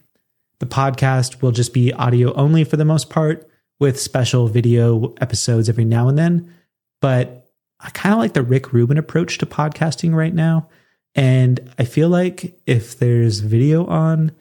The 0.59 0.65
podcast 0.65 1.41
will 1.41 1.51
just 1.51 1.73
be 1.73 1.93
audio 1.93 2.33
only 2.33 2.63
for 2.63 2.77
the 2.77 2.85
most 2.85 3.09
part, 3.09 3.47
with 3.81 3.99
special 3.99 4.47
video 4.47 5.13
episodes 5.19 5.67
every 5.67 5.85
now 5.85 6.07
and 6.07 6.17
then. 6.17 6.53
But 7.01 7.47
I 7.79 7.89
kind 7.89 8.13
of 8.13 8.19
like 8.19 8.33
the 8.33 8.43
Rick 8.43 8.71
Rubin 8.71 8.99
approach 8.99 9.39
to 9.39 9.47
podcasting 9.47 10.13
right 10.13 10.33
now. 10.33 10.69
And 11.15 11.59
I 11.79 11.85
feel 11.85 12.07
like 12.07 12.59
if 12.67 12.99
there's 12.99 13.39
video 13.39 13.87
on, 13.87 14.33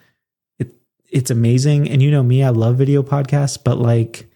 it, 0.59 0.75
it's 1.09 1.31
amazing. 1.31 1.89
And 1.89 2.03
you 2.03 2.11
know 2.11 2.23
me, 2.23 2.45
I 2.45 2.51
love 2.51 2.77
video 2.77 3.03
podcasts, 3.03 3.59
but 3.63 3.79
like 3.79 4.31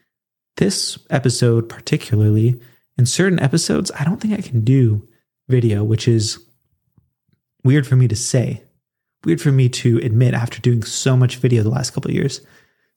this 0.57 0.99
episode 1.11 1.69
particularly, 1.69 2.59
in 2.97 3.05
certain 3.05 3.41
episodes, 3.41 3.91
I 3.99 4.05
don't 4.05 4.21
think 4.23 4.33
I 4.33 4.41
can 4.41 4.63
do 4.65 5.07
video, 5.49 5.85
which 5.85 6.09
is 6.09 6.44
weird 7.65 7.87
for 7.87 7.97
me 7.97 8.07
to 8.09 8.17
say, 8.17 8.63
weird 9.25 9.41
for 9.41 9.51
me 9.51 9.69
to 9.71 9.99
admit 9.99 10.35
after 10.35 10.61
doing 10.61 10.83
so 10.83 11.17
much 11.17 11.37
video 11.37 11.63
the 11.63 11.71
last 11.71 11.93
couple 11.93 12.11
years. 12.11 12.41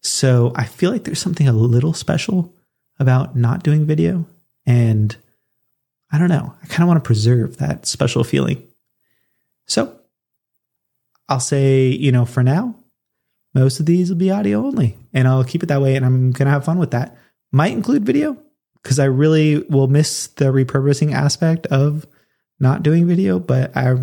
So 0.03 0.51
I 0.55 0.65
feel 0.65 0.91
like 0.91 1.05
there's 1.05 1.19
something 1.19 1.47
a 1.47 1.53
little 1.53 1.93
special 1.93 2.53
about 2.99 3.35
not 3.35 3.63
doing 3.63 3.85
video. 3.85 4.25
And 4.65 5.15
I 6.11 6.17
don't 6.17 6.29
know, 6.29 6.53
I 6.61 6.67
kind 6.67 6.81
of 6.81 6.87
want 6.87 7.03
to 7.03 7.07
preserve 7.07 7.57
that 7.57 7.85
special 7.85 8.23
feeling. 8.23 8.67
So 9.65 9.97
I'll 11.29 11.39
say, 11.39 11.87
you 11.87 12.11
know, 12.11 12.25
for 12.25 12.43
now, 12.43 12.75
most 13.53 13.79
of 13.79 13.85
these 13.85 14.09
will 14.09 14.17
be 14.17 14.31
audio 14.31 14.65
only 14.65 14.95
and 15.13 15.27
I'll 15.27 15.43
keep 15.43 15.63
it 15.63 15.67
that 15.67 15.81
way 15.81 15.95
and 15.95 16.05
I'm 16.05 16.31
going 16.31 16.45
to 16.45 16.51
have 16.51 16.65
fun 16.65 16.77
with 16.77 16.91
that. 16.91 17.17
Might 17.51 17.71
include 17.71 18.05
video 18.05 18.37
because 18.81 18.99
I 18.99 19.05
really 19.05 19.59
will 19.69 19.87
miss 19.87 20.27
the 20.27 20.45
repurposing 20.45 21.13
aspect 21.13 21.65
of 21.67 22.05
not 22.59 22.83
doing 22.83 23.07
video, 23.07 23.39
but 23.39 23.75
I 23.75 23.95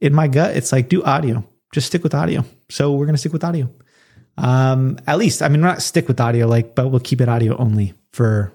in 0.00 0.14
my 0.14 0.28
gut 0.28 0.56
it's 0.56 0.72
like 0.72 0.88
do 0.88 1.02
audio. 1.02 1.44
Just 1.72 1.88
stick 1.88 2.02
with 2.02 2.14
audio. 2.14 2.44
So 2.70 2.92
we're 2.92 3.06
going 3.06 3.14
to 3.14 3.18
stick 3.18 3.32
with 3.32 3.44
audio. 3.44 3.70
Um 4.36 4.98
at 5.06 5.18
least 5.18 5.42
I 5.42 5.48
mean 5.48 5.60
we're 5.60 5.68
not 5.68 5.82
stick 5.82 6.08
with 6.08 6.20
audio 6.20 6.46
like 6.46 6.74
but 6.74 6.88
we'll 6.88 7.00
keep 7.00 7.20
it 7.20 7.28
audio 7.28 7.56
only 7.56 7.94
for 8.12 8.52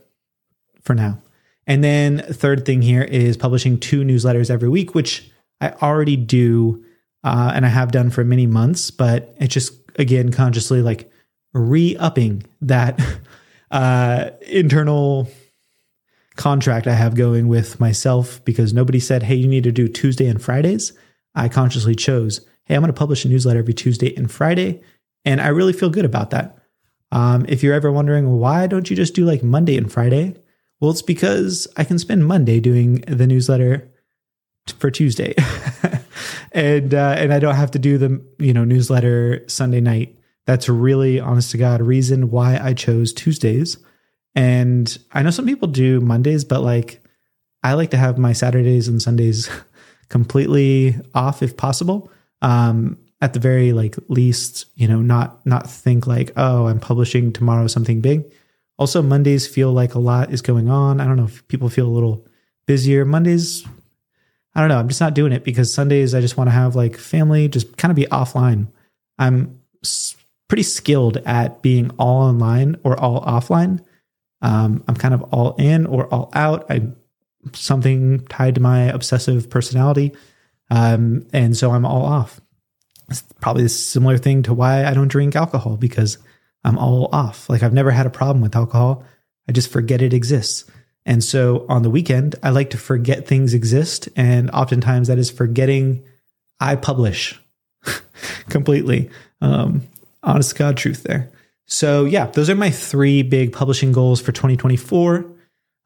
for 0.81 0.93
now. 0.93 1.21
And 1.67 1.83
then 1.83 2.19
third 2.19 2.65
thing 2.65 2.81
here 2.81 3.03
is 3.03 3.37
publishing 3.37 3.79
two 3.79 4.01
newsletters 4.01 4.49
every 4.49 4.69
week 4.69 4.93
which 4.93 5.31
I 5.61 5.71
already 5.81 6.15
do 6.15 6.83
uh, 7.23 7.51
and 7.53 7.65
I 7.65 7.69
have 7.69 7.91
done 7.91 8.09
for 8.09 8.23
many 8.23 8.47
months, 8.47 8.91
but 8.91 9.35
it's 9.37 9.53
just 9.53 9.73
again 9.97 10.31
consciously 10.31 10.81
like 10.81 11.11
re-upping 11.53 12.43
that 12.61 12.99
uh, 13.71 14.31
internal 14.47 15.29
contract 16.35 16.87
I 16.87 16.93
have 16.93 17.15
going 17.15 17.47
with 17.47 17.79
myself 17.79 18.43
because 18.45 18.73
nobody 18.73 18.99
said, 18.99 19.23
"Hey, 19.23 19.35
you 19.35 19.47
need 19.47 19.65
to 19.65 19.71
do 19.71 19.87
Tuesday 19.87 20.27
and 20.27 20.41
Fridays." 20.41 20.93
I 21.35 21.49
consciously 21.49 21.95
chose, 21.95 22.41
"Hey, 22.65 22.75
I'm 22.75 22.81
going 22.81 22.93
to 22.93 22.97
publish 22.97 23.25
a 23.25 23.29
newsletter 23.29 23.59
every 23.59 23.73
Tuesday 23.73 24.15
and 24.15 24.31
Friday," 24.31 24.81
and 25.25 25.41
I 25.41 25.47
really 25.49 25.73
feel 25.73 25.89
good 25.89 26.05
about 26.05 26.29
that. 26.31 26.57
Um, 27.11 27.45
if 27.47 27.63
you're 27.63 27.73
ever 27.73 27.91
wondering 27.91 28.37
why 28.37 28.67
don't 28.67 28.89
you 28.89 28.95
just 28.95 29.15
do 29.15 29.25
like 29.25 29.43
Monday 29.43 29.77
and 29.77 29.91
Friday, 29.91 30.35
well, 30.79 30.91
it's 30.91 31.01
because 31.01 31.67
I 31.75 31.83
can 31.83 31.99
spend 31.99 32.27
Monday 32.27 32.59
doing 32.59 33.01
the 33.01 33.27
newsletter 33.27 33.89
for 34.77 34.91
Tuesday. 34.91 35.33
and 36.51 36.93
uh, 36.93 37.15
and 37.17 37.33
I 37.33 37.39
don't 37.39 37.55
have 37.55 37.71
to 37.71 37.79
do 37.79 37.97
the 37.97 38.23
you 38.39 38.53
know 38.53 38.63
newsletter 38.63 39.43
Sunday 39.47 39.81
night. 39.81 40.15
That's 40.45 40.69
really 40.69 41.19
honest 41.19 41.51
to 41.51 41.57
God 41.57 41.81
reason 41.81 42.31
why 42.31 42.57
I 42.57 42.73
chose 42.73 43.13
Tuesdays. 43.13 43.77
And 44.35 44.97
I 45.11 45.21
know 45.21 45.31
some 45.31 45.45
people 45.45 45.67
do 45.67 45.99
Mondays, 45.99 46.43
but 46.43 46.61
like 46.61 47.01
I 47.63 47.73
like 47.73 47.91
to 47.91 47.97
have 47.97 48.17
my 48.17 48.33
Saturdays 48.33 48.87
and 48.87 49.01
Sundays 49.01 49.49
completely 50.09 50.95
off 51.13 51.41
if 51.41 51.55
possible. 51.57 52.11
Um, 52.41 52.97
at 53.21 53.33
the 53.33 53.39
very 53.39 53.73
like 53.73 53.95
least, 54.07 54.65
you 54.75 54.87
know, 54.87 55.01
not 55.01 55.45
not 55.45 55.69
think 55.69 56.07
like, 56.07 56.31
oh, 56.37 56.67
I'm 56.67 56.79
publishing 56.79 57.33
tomorrow 57.33 57.67
something 57.67 58.01
big. 58.01 58.23
Also, 58.77 59.01
Mondays 59.01 59.45
feel 59.45 59.73
like 59.73 59.93
a 59.93 59.99
lot 59.99 60.31
is 60.31 60.41
going 60.41 60.69
on. 60.69 61.01
I 61.01 61.05
don't 61.05 61.17
know 61.17 61.25
if 61.25 61.45
people 61.49 61.67
feel 61.69 61.85
a 61.85 61.89
little 61.89 62.25
busier. 62.65 63.03
Mondays 63.03 63.65
I 64.55 64.61
don't 64.61 64.69
know. 64.69 64.79
I'm 64.79 64.87
just 64.87 65.01
not 65.01 65.13
doing 65.13 65.31
it 65.31 65.43
because 65.43 65.73
Sundays 65.73 66.15
I 66.15 66.21
just 66.21 66.37
want 66.37 66.49
to 66.49 66.53
have 66.53 66.75
like 66.75 66.97
family, 66.97 67.47
just 67.47 67.77
kind 67.77 67.91
of 67.91 67.95
be 67.95 68.05
offline. 68.05 68.67
I'm 69.17 69.59
pretty 70.47 70.63
skilled 70.63 71.17
at 71.17 71.61
being 71.61 71.91
all 71.97 72.23
online 72.23 72.77
or 72.83 72.99
all 72.99 73.23
offline. 73.23 73.83
Um, 74.41 74.83
I'm 74.87 74.95
kind 74.95 75.13
of 75.13 75.21
all 75.33 75.55
in 75.57 75.85
or 75.85 76.07
all 76.07 76.31
out. 76.33 76.65
I 76.69 76.87
something 77.53 78.25
tied 78.27 78.55
to 78.55 78.61
my 78.61 78.83
obsessive 78.83 79.49
personality, 79.49 80.13
um, 80.69 81.25
and 81.33 81.55
so 81.55 81.71
I'm 81.71 81.85
all 81.85 82.05
off. 82.05 82.39
It's 83.09 83.23
probably 83.41 83.65
a 83.65 83.69
similar 83.69 84.17
thing 84.17 84.43
to 84.43 84.53
why 84.53 84.85
I 84.85 84.93
don't 84.93 85.07
drink 85.07 85.35
alcohol 85.35 85.77
because 85.77 86.17
I'm 86.63 86.77
all 86.77 87.09
off. 87.11 87.49
Like 87.49 87.63
I've 87.63 87.73
never 87.73 87.91
had 87.91 88.05
a 88.05 88.11
problem 88.11 88.41
with 88.41 88.55
alcohol. 88.55 89.03
I 89.47 89.51
just 89.51 89.71
forget 89.71 90.01
it 90.01 90.13
exists. 90.13 90.65
And 91.05 91.23
so 91.23 91.65
on 91.69 91.81
the 91.81 91.89
weekend, 91.89 92.35
I 92.43 92.51
like 92.51 92.69
to 92.71 92.77
forget 92.77 93.27
things 93.27 93.53
exist. 93.53 94.09
And 94.15 94.51
oftentimes 94.51 95.07
that 95.07 95.17
is 95.17 95.31
forgetting 95.31 96.03
I 96.59 96.75
publish 96.75 97.39
completely. 98.49 99.09
Um, 99.41 99.87
honest 100.21 100.55
God 100.55 100.77
truth 100.77 101.03
there. 101.03 101.31
So 101.65 102.05
yeah, 102.05 102.27
those 102.27 102.49
are 102.49 102.55
my 102.55 102.69
three 102.69 103.23
big 103.23 103.53
publishing 103.53 103.91
goals 103.91 104.21
for 104.21 104.31
2024. 104.31 105.25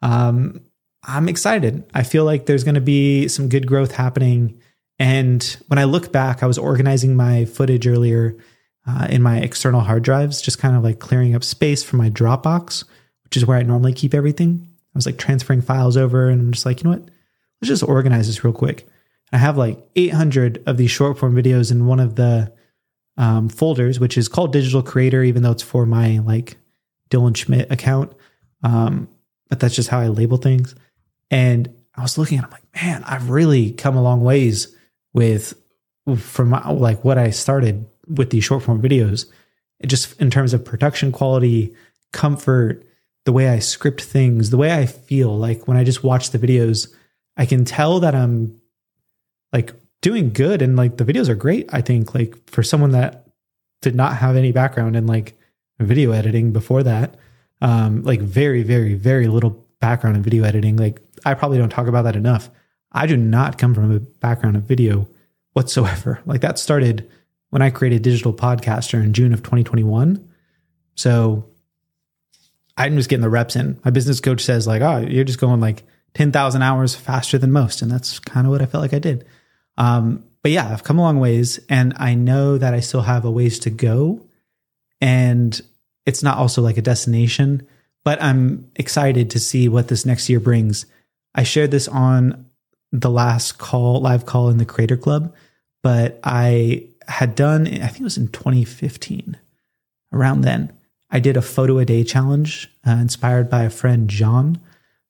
Um, 0.01 0.61
I'm 1.05 1.27
excited. 1.27 1.83
I 1.93 2.03
feel 2.03 2.23
like 2.25 2.45
there's 2.45 2.63
going 2.63 2.75
to 2.75 2.81
be 2.81 3.27
some 3.27 3.49
good 3.49 3.67
growth 3.67 3.93
happening. 3.93 4.59
And 4.99 5.43
when 5.67 5.79
I 5.79 5.83
look 5.83 6.11
back, 6.11 6.43
I 6.43 6.45
was 6.45 6.57
organizing 6.57 7.15
my 7.15 7.45
footage 7.45 7.87
earlier 7.87 8.35
uh, 8.87 9.07
in 9.09 9.21
my 9.21 9.39
external 9.39 9.81
hard 9.81 10.03
drives, 10.03 10.41
just 10.41 10.59
kind 10.59 10.75
of 10.75 10.83
like 10.83 10.99
clearing 10.99 11.35
up 11.35 11.43
space 11.43 11.83
for 11.83 11.97
my 11.97 12.09
Dropbox, 12.09 12.85
which 13.23 13.37
is 13.37 13.45
where 13.45 13.57
I 13.57 13.63
normally 13.63 13.93
keep 13.93 14.13
everything. 14.13 14.67
I 14.69 14.97
was 14.97 15.05
like 15.05 15.17
transferring 15.17 15.61
files 15.61 15.97
over 15.97 16.29
and 16.29 16.39
I'm 16.39 16.51
just 16.51 16.65
like, 16.65 16.79
you 16.79 16.85
know 16.85 16.97
what? 16.97 17.09
Let's 17.61 17.69
just 17.69 17.83
organize 17.83 18.27
this 18.27 18.43
real 18.43 18.53
quick. 18.53 18.87
I 19.31 19.37
have 19.37 19.57
like 19.57 19.79
800 19.95 20.63
of 20.67 20.77
these 20.77 20.91
short 20.91 21.17
form 21.17 21.35
videos 21.35 21.71
in 21.71 21.87
one 21.87 21.99
of 21.99 22.15
the 22.15 22.53
um, 23.17 23.49
folders, 23.49 23.99
which 23.99 24.17
is 24.17 24.27
called 24.27 24.53
Digital 24.53 24.83
Creator, 24.83 25.23
even 25.23 25.43
though 25.43 25.51
it's 25.51 25.63
for 25.63 25.85
my 25.85 26.19
like 26.19 26.57
Dylan 27.09 27.35
Schmidt 27.35 27.71
account. 27.71 28.13
Um, 28.63 29.07
but 29.49 29.59
that's 29.59 29.75
just 29.75 29.89
how 29.89 29.99
I 29.99 30.07
label 30.07 30.37
things. 30.37 30.75
And 31.33 31.73
I 31.95 32.03
was 32.03 32.19
looking 32.19 32.37
at, 32.37 32.43
it, 32.43 32.45
I'm 32.45 32.51
like, 32.51 32.83
man, 32.83 33.03
I've 33.05 33.31
really 33.31 33.71
come 33.71 33.97
a 33.97 34.03
long 34.03 34.21
ways 34.21 34.73
with 35.13 35.55
from 36.15 36.51
like 36.51 37.03
what 37.03 37.17
I 37.17 37.31
started 37.31 37.87
with 38.07 38.29
these 38.29 38.43
short 38.43 38.61
form 38.61 38.79
videos. 38.79 39.25
It 39.79 39.87
just 39.87 40.21
in 40.21 40.29
terms 40.29 40.53
of 40.53 40.63
production 40.63 41.11
quality, 41.11 41.73
comfort, 42.11 42.85
the 43.25 43.31
way 43.31 43.49
I 43.49 43.57
script 43.59 44.03
things, 44.03 44.51
the 44.51 44.57
way 44.57 44.73
I 44.73 44.85
feel. 44.85 45.35
Like 45.35 45.67
when 45.67 45.75
I 45.75 45.83
just 45.83 46.03
watch 46.03 46.29
the 46.29 46.37
videos, 46.37 46.93
I 47.35 47.47
can 47.47 47.65
tell 47.65 47.99
that 48.01 48.13
I'm 48.13 48.61
like 49.51 49.73
doing 50.03 50.33
good 50.33 50.61
and 50.61 50.75
like 50.75 50.97
the 50.97 51.05
videos 51.05 51.29
are 51.29 51.35
great. 51.35 51.67
I 51.73 51.81
think 51.81 52.13
like 52.13 52.47
for 52.47 52.61
someone 52.61 52.91
that 52.91 53.25
did 53.81 53.95
not 53.95 54.17
have 54.17 54.35
any 54.35 54.51
background 54.51 54.95
in 54.95 55.07
like 55.07 55.35
video 55.79 56.11
editing 56.11 56.51
before 56.53 56.83
that, 56.83 57.15
um, 57.59 58.03
like 58.03 58.21
very, 58.21 58.61
very, 58.61 58.93
very 58.93 59.27
little 59.27 59.62
background 59.83 60.15
in 60.15 60.23
video 60.23 60.45
editing. 60.45 60.77
Like 60.77 61.01
I 61.25 61.33
probably 61.33 61.57
don't 61.57 61.69
talk 61.69 61.87
about 61.87 62.03
that 62.03 62.15
enough. 62.15 62.49
I 62.93 63.05
do 63.05 63.17
not 63.17 63.57
come 63.57 63.75
from 63.75 63.93
a 63.93 63.99
background 63.99 64.55
of 64.55 64.63
video 64.63 65.09
whatsoever. 65.51 66.21
Like 66.25 66.39
that 66.39 66.57
started 66.57 67.11
when 67.49 67.61
I 67.61 67.69
created 67.69 68.01
Digital 68.01 68.33
Podcaster 68.33 69.03
in 69.03 69.11
June 69.11 69.33
of 69.33 69.43
2021. 69.43 70.25
So 70.95 71.49
I'm 72.77 72.95
just 72.95 73.09
getting 73.09 73.21
the 73.21 73.29
reps 73.29 73.57
in. 73.57 73.77
My 73.83 73.91
business 73.91 74.21
coach 74.21 74.41
says 74.41 74.65
like, 74.65 74.81
"Oh, 74.81 74.99
you're 74.99 75.25
just 75.25 75.39
going 75.39 75.59
like 75.59 75.83
10,000 76.13 76.61
hours 76.61 76.95
faster 76.95 77.37
than 77.37 77.51
most." 77.51 77.81
And 77.81 77.91
that's 77.91 78.19
kind 78.19 78.47
of 78.47 78.51
what 78.51 78.61
I 78.61 78.65
felt 78.67 78.83
like 78.83 78.93
I 78.93 78.99
did. 78.99 79.25
Um, 79.77 80.23
but 80.41 80.51
yeah, 80.51 80.69
I've 80.71 80.85
come 80.85 80.97
a 80.97 81.01
long 81.01 81.19
ways 81.19 81.59
and 81.67 81.93
I 81.97 82.15
know 82.15 82.57
that 82.57 82.73
I 82.73 82.79
still 82.79 83.01
have 83.01 83.25
a 83.25 83.31
ways 83.31 83.59
to 83.59 83.69
go. 83.69 84.25
And 85.01 85.59
it's 86.05 86.23
not 86.23 86.37
also 86.37 86.61
like 86.61 86.77
a 86.77 86.81
destination, 86.81 87.67
but 88.03 88.21
I'm 88.21 88.69
excited 88.75 89.29
to 89.31 89.39
see 89.39 89.69
what 89.69 89.87
this 89.87 90.05
next 90.05 90.29
year 90.29 90.39
brings. 90.39 90.85
I 91.35 91.43
shared 91.43 91.71
this 91.71 91.87
on 91.87 92.49
the 92.91 93.09
last 93.09 93.57
call, 93.57 94.01
live 94.01 94.25
call 94.25 94.49
in 94.49 94.57
the 94.57 94.65
Creator 94.65 94.97
Club, 94.97 95.33
but 95.81 96.19
I 96.23 96.87
had 97.07 97.35
done, 97.35 97.67
I 97.67 97.87
think 97.87 98.01
it 98.01 98.03
was 98.03 98.17
in 98.17 98.27
2015, 98.29 99.37
around 100.11 100.41
then. 100.41 100.71
I 101.09 101.19
did 101.19 101.37
a 101.37 101.41
photo 101.41 101.77
a 101.77 101.85
day 101.85 102.03
challenge 102.03 102.71
uh, 102.87 102.91
inspired 102.91 103.49
by 103.49 103.63
a 103.63 103.69
friend, 103.69 104.09
John, 104.09 104.59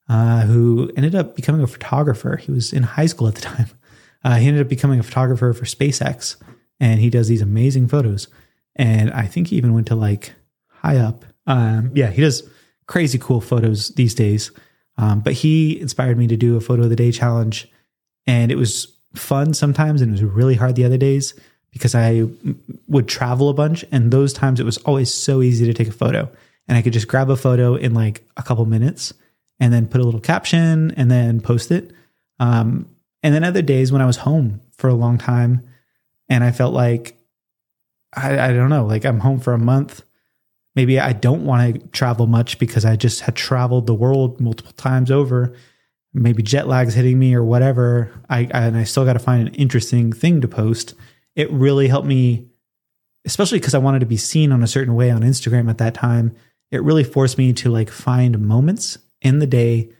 uh, 0.08 0.42
who 0.42 0.90
ended 0.96 1.14
up 1.14 1.34
becoming 1.34 1.62
a 1.62 1.66
photographer. 1.66 2.36
He 2.36 2.52
was 2.52 2.72
in 2.72 2.82
high 2.82 3.06
school 3.06 3.28
at 3.28 3.36
the 3.36 3.40
time. 3.40 3.68
Uh, 4.22 4.36
he 4.36 4.48
ended 4.48 4.62
up 4.62 4.68
becoming 4.68 4.98
a 4.98 5.02
photographer 5.02 5.52
for 5.52 5.64
SpaceX 5.64 6.36
and 6.80 7.00
he 7.00 7.10
does 7.10 7.28
these 7.28 7.42
amazing 7.42 7.88
photos. 7.88 8.28
And 8.76 9.12
I 9.12 9.26
think 9.26 9.48
he 9.48 9.56
even 9.56 9.74
went 9.74 9.86
to 9.88 9.94
like 9.94 10.32
high 10.66 10.96
up. 10.96 11.24
Um, 11.46 11.90
yeah, 11.94 12.10
he 12.10 12.22
does 12.22 12.42
crazy 12.86 13.18
cool 13.18 13.40
photos 13.40 13.88
these 13.90 14.14
days. 14.14 14.50
Um, 14.96 15.20
but 15.20 15.32
he 15.32 15.80
inspired 15.80 16.18
me 16.18 16.26
to 16.28 16.36
do 16.36 16.56
a 16.56 16.60
photo 16.60 16.84
of 16.84 16.90
the 16.90 16.96
day 16.96 17.10
challenge. 17.10 17.68
And 18.26 18.52
it 18.52 18.56
was 18.56 18.94
fun 19.14 19.54
sometimes 19.54 20.00
and 20.00 20.10
it 20.10 20.22
was 20.22 20.22
really 20.22 20.54
hard 20.54 20.76
the 20.76 20.84
other 20.84 20.96
days 20.96 21.34
because 21.70 21.94
I 21.94 22.24
would 22.88 23.08
travel 23.08 23.48
a 23.48 23.54
bunch. 23.54 23.84
And 23.90 24.10
those 24.10 24.32
times 24.32 24.60
it 24.60 24.64
was 24.64 24.78
always 24.78 25.12
so 25.12 25.42
easy 25.42 25.66
to 25.66 25.74
take 25.74 25.88
a 25.88 25.92
photo. 25.92 26.30
And 26.68 26.78
I 26.78 26.82
could 26.82 26.92
just 26.92 27.08
grab 27.08 27.30
a 27.30 27.36
photo 27.36 27.74
in 27.74 27.94
like 27.94 28.22
a 28.36 28.42
couple 28.42 28.64
minutes 28.66 29.12
and 29.60 29.72
then 29.72 29.86
put 29.86 30.00
a 30.00 30.04
little 30.04 30.20
caption 30.20 30.92
and 30.92 31.10
then 31.10 31.40
post 31.40 31.70
it. 31.70 31.92
Um, 32.40 32.88
and 33.22 33.34
then 33.34 33.44
other 33.44 33.62
days 33.62 33.90
when 33.90 34.02
I 34.02 34.06
was 34.06 34.18
home 34.18 34.60
for 34.76 34.88
a 34.88 34.94
long 34.94 35.18
time 35.18 35.66
and 36.28 36.44
I 36.44 36.52
felt 36.52 36.74
like, 36.74 37.16
I, 38.14 38.38
I 38.38 38.52
don't 38.52 38.70
know, 38.70 38.86
like 38.86 39.04
I'm 39.04 39.20
home 39.20 39.40
for 39.40 39.52
a 39.52 39.58
month. 39.58 40.02
Maybe 40.74 40.98
I 40.98 41.12
don't 41.12 41.44
want 41.44 41.74
to 41.74 41.88
travel 41.88 42.26
much 42.26 42.58
because 42.58 42.84
I 42.84 42.96
just 42.96 43.20
had 43.20 43.36
traveled 43.36 43.86
the 43.86 43.94
world 43.94 44.40
multiple 44.40 44.72
times 44.72 45.10
over. 45.10 45.54
Maybe 46.12 46.42
jet 46.42 46.68
lag's 46.68 46.94
hitting 46.94 47.18
me 47.18 47.34
or 47.34 47.44
whatever. 47.44 48.10
I, 48.28 48.40
I 48.52 48.66
and 48.66 48.76
I 48.76 48.84
still 48.84 49.04
got 49.04 49.14
to 49.14 49.18
find 49.18 49.48
an 49.48 49.54
interesting 49.54 50.12
thing 50.12 50.40
to 50.40 50.48
post. 50.48 50.94
It 51.36 51.50
really 51.50 51.88
helped 51.88 52.06
me, 52.06 52.48
especially 53.24 53.58
because 53.58 53.74
I 53.74 53.78
wanted 53.78 54.00
to 54.00 54.06
be 54.06 54.16
seen 54.16 54.52
on 54.52 54.62
a 54.62 54.68
certain 54.68 54.94
way 54.94 55.10
on 55.10 55.22
Instagram 55.22 55.68
at 55.70 55.78
that 55.78 55.94
time. 55.94 56.34
It 56.70 56.82
really 56.82 57.04
forced 57.04 57.38
me 57.38 57.52
to 57.54 57.70
like 57.70 57.90
find 57.90 58.40
moments 58.40 58.98
in 59.22 59.38
the 59.38 59.46
day 59.46 59.90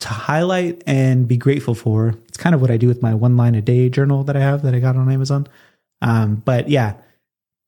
to 0.00 0.08
highlight 0.08 0.82
and 0.86 1.26
be 1.26 1.36
grateful 1.36 1.74
for. 1.74 2.14
It's 2.28 2.36
kind 2.36 2.54
of 2.54 2.60
what 2.60 2.70
I 2.70 2.76
do 2.76 2.88
with 2.88 3.02
my 3.02 3.14
one 3.14 3.36
line 3.36 3.54
a 3.54 3.62
day 3.62 3.88
journal 3.88 4.24
that 4.24 4.36
I 4.36 4.40
have 4.40 4.62
that 4.62 4.74
I 4.74 4.78
got 4.78 4.96
on 4.96 5.10
Amazon. 5.10 5.46
Um, 6.02 6.36
but 6.44 6.68
yeah, 6.68 6.94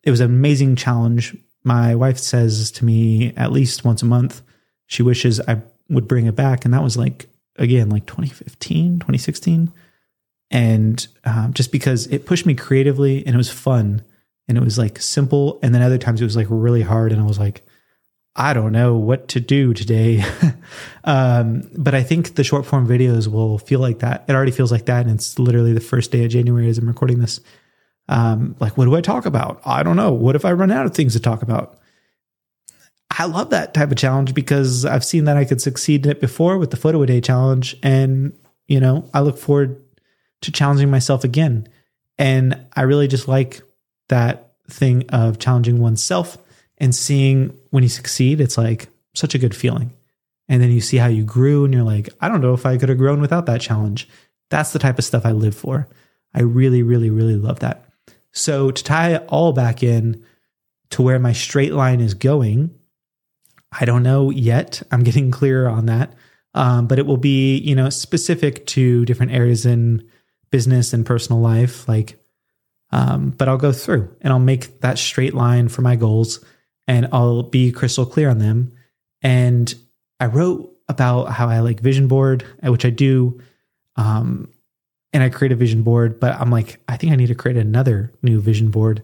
it 0.02 0.10
was 0.10 0.20
an 0.20 0.26
amazing 0.26 0.76
challenge. 0.76 1.36
My 1.64 1.94
wife 1.94 2.18
says 2.18 2.70
to 2.72 2.84
me 2.84 3.32
at 3.36 3.52
least 3.52 3.84
once 3.84 4.02
a 4.02 4.06
month, 4.06 4.42
she 4.86 5.02
wishes 5.02 5.40
I 5.40 5.60
would 5.88 6.08
bring 6.08 6.26
it 6.26 6.36
back. 6.36 6.64
And 6.64 6.72
that 6.74 6.82
was 6.82 6.96
like, 6.96 7.28
again, 7.56 7.88
like 7.88 8.06
2015, 8.06 9.00
2016. 9.00 9.72
And 10.50 11.06
um, 11.24 11.52
just 11.52 11.72
because 11.72 12.06
it 12.06 12.26
pushed 12.26 12.46
me 12.46 12.54
creatively 12.54 13.24
and 13.26 13.34
it 13.34 13.38
was 13.38 13.50
fun 13.50 14.02
and 14.46 14.56
it 14.56 14.64
was 14.64 14.78
like 14.78 15.00
simple. 15.00 15.58
And 15.62 15.74
then 15.74 15.82
other 15.82 15.98
times 15.98 16.20
it 16.20 16.24
was 16.24 16.36
like 16.36 16.46
really 16.48 16.82
hard. 16.82 17.12
And 17.12 17.20
I 17.20 17.24
was 17.24 17.38
like, 17.38 17.62
I 18.34 18.54
don't 18.54 18.72
know 18.72 18.96
what 18.96 19.28
to 19.28 19.40
do 19.40 19.74
today. 19.74 20.24
um, 21.04 21.68
but 21.76 21.94
I 21.94 22.02
think 22.02 22.36
the 22.36 22.44
short 22.44 22.64
form 22.64 22.86
videos 22.86 23.26
will 23.26 23.58
feel 23.58 23.80
like 23.80 23.98
that. 23.98 24.24
It 24.28 24.32
already 24.34 24.52
feels 24.52 24.72
like 24.72 24.86
that. 24.86 25.06
And 25.06 25.14
it's 25.14 25.38
literally 25.38 25.72
the 25.72 25.80
first 25.80 26.12
day 26.12 26.24
of 26.24 26.30
January 26.30 26.68
as 26.68 26.78
I'm 26.78 26.88
recording 26.88 27.18
this. 27.18 27.40
Um, 28.08 28.56
like, 28.58 28.76
what 28.76 28.86
do 28.86 28.96
I 28.96 29.00
talk 29.00 29.26
about? 29.26 29.60
I 29.64 29.82
don't 29.82 29.96
know. 29.96 30.12
What 30.12 30.36
if 30.36 30.44
I 30.44 30.52
run 30.52 30.70
out 30.70 30.86
of 30.86 30.94
things 30.94 31.12
to 31.12 31.20
talk 31.20 31.42
about? 31.42 31.78
I 33.10 33.24
love 33.24 33.50
that 33.50 33.74
type 33.74 33.90
of 33.90 33.96
challenge 33.96 34.34
because 34.34 34.84
I've 34.84 35.04
seen 35.04 35.24
that 35.24 35.36
I 35.36 35.44
could 35.44 35.60
succeed 35.60 36.04
in 36.04 36.12
it 36.12 36.20
before 36.20 36.58
with 36.58 36.70
the 36.70 36.76
photo 36.76 37.02
a 37.02 37.06
day 37.06 37.20
challenge. 37.20 37.76
And, 37.82 38.32
you 38.66 38.80
know, 38.80 39.08
I 39.12 39.20
look 39.20 39.38
forward 39.38 39.82
to 40.42 40.52
challenging 40.52 40.90
myself 40.90 41.24
again. 41.24 41.68
And 42.18 42.66
I 42.76 42.82
really 42.82 43.08
just 43.08 43.28
like 43.28 43.60
that 44.08 44.52
thing 44.68 45.08
of 45.10 45.38
challenging 45.38 45.80
oneself 45.80 46.38
and 46.78 46.94
seeing 46.94 47.56
when 47.70 47.82
you 47.82 47.88
succeed, 47.88 48.40
it's 48.40 48.58
like 48.58 48.88
such 49.14 49.34
a 49.34 49.38
good 49.38 49.56
feeling. 49.56 49.90
And 50.48 50.62
then 50.62 50.70
you 50.70 50.80
see 50.80 50.96
how 50.96 51.08
you 51.08 51.24
grew 51.24 51.64
and 51.64 51.74
you're 51.74 51.82
like, 51.82 52.08
I 52.20 52.28
don't 52.28 52.40
know 52.40 52.54
if 52.54 52.64
I 52.64 52.76
could 52.78 52.88
have 52.88 52.98
grown 52.98 53.20
without 53.20 53.46
that 53.46 53.60
challenge. 53.60 54.08
That's 54.50 54.72
the 54.72 54.78
type 54.78 54.98
of 54.98 55.04
stuff 55.04 55.26
I 55.26 55.32
live 55.32 55.54
for. 55.54 55.88
I 56.34 56.42
really, 56.42 56.82
really, 56.82 57.10
really 57.10 57.36
love 57.36 57.60
that. 57.60 57.87
So 58.32 58.70
to 58.70 58.84
tie 58.84 59.14
it 59.14 59.24
all 59.28 59.52
back 59.52 59.82
in 59.82 60.24
to 60.90 61.02
where 61.02 61.18
my 61.18 61.32
straight 61.32 61.72
line 61.72 62.00
is 62.00 62.14
going, 62.14 62.74
I 63.72 63.84
don't 63.84 64.02
know 64.02 64.30
yet. 64.30 64.82
I'm 64.90 65.02
getting 65.02 65.30
clearer 65.30 65.68
on 65.68 65.86
that. 65.86 66.14
Um, 66.54 66.86
but 66.86 66.98
it 66.98 67.06
will 67.06 67.18
be, 67.18 67.58
you 67.58 67.74
know, 67.74 67.90
specific 67.90 68.66
to 68.68 69.04
different 69.04 69.32
areas 69.32 69.66
in 69.66 70.08
business 70.50 70.92
and 70.92 71.04
personal 71.04 71.40
life. 71.40 71.86
Like, 71.86 72.18
um, 72.90 73.30
but 73.30 73.48
I'll 73.48 73.58
go 73.58 73.72
through 73.72 74.16
and 74.22 74.32
I'll 74.32 74.38
make 74.38 74.80
that 74.80 74.98
straight 74.98 75.34
line 75.34 75.68
for 75.68 75.82
my 75.82 75.94
goals 75.94 76.42
and 76.86 77.06
I'll 77.12 77.42
be 77.42 77.70
crystal 77.70 78.06
clear 78.06 78.30
on 78.30 78.38
them. 78.38 78.72
And 79.20 79.72
I 80.20 80.26
wrote 80.26 80.72
about 80.88 81.26
how 81.26 81.48
I 81.48 81.60
like 81.60 81.80
vision 81.80 82.08
board, 82.08 82.44
which 82.62 82.86
I 82.86 82.90
do. 82.90 83.40
Um, 83.96 84.48
and 85.12 85.22
I 85.22 85.28
create 85.28 85.52
a 85.52 85.56
vision 85.56 85.82
board, 85.82 86.20
but 86.20 86.34
I'm 86.34 86.50
like, 86.50 86.80
I 86.88 86.96
think 86.96 87.12
I 87.12 87.16
need 87.16 87.28
to 87.28 87.34
create 87.34 87.56
another 87.56 88.12
new 88.22 88.40
vision 88.40 88.70
board. 88.70 89.02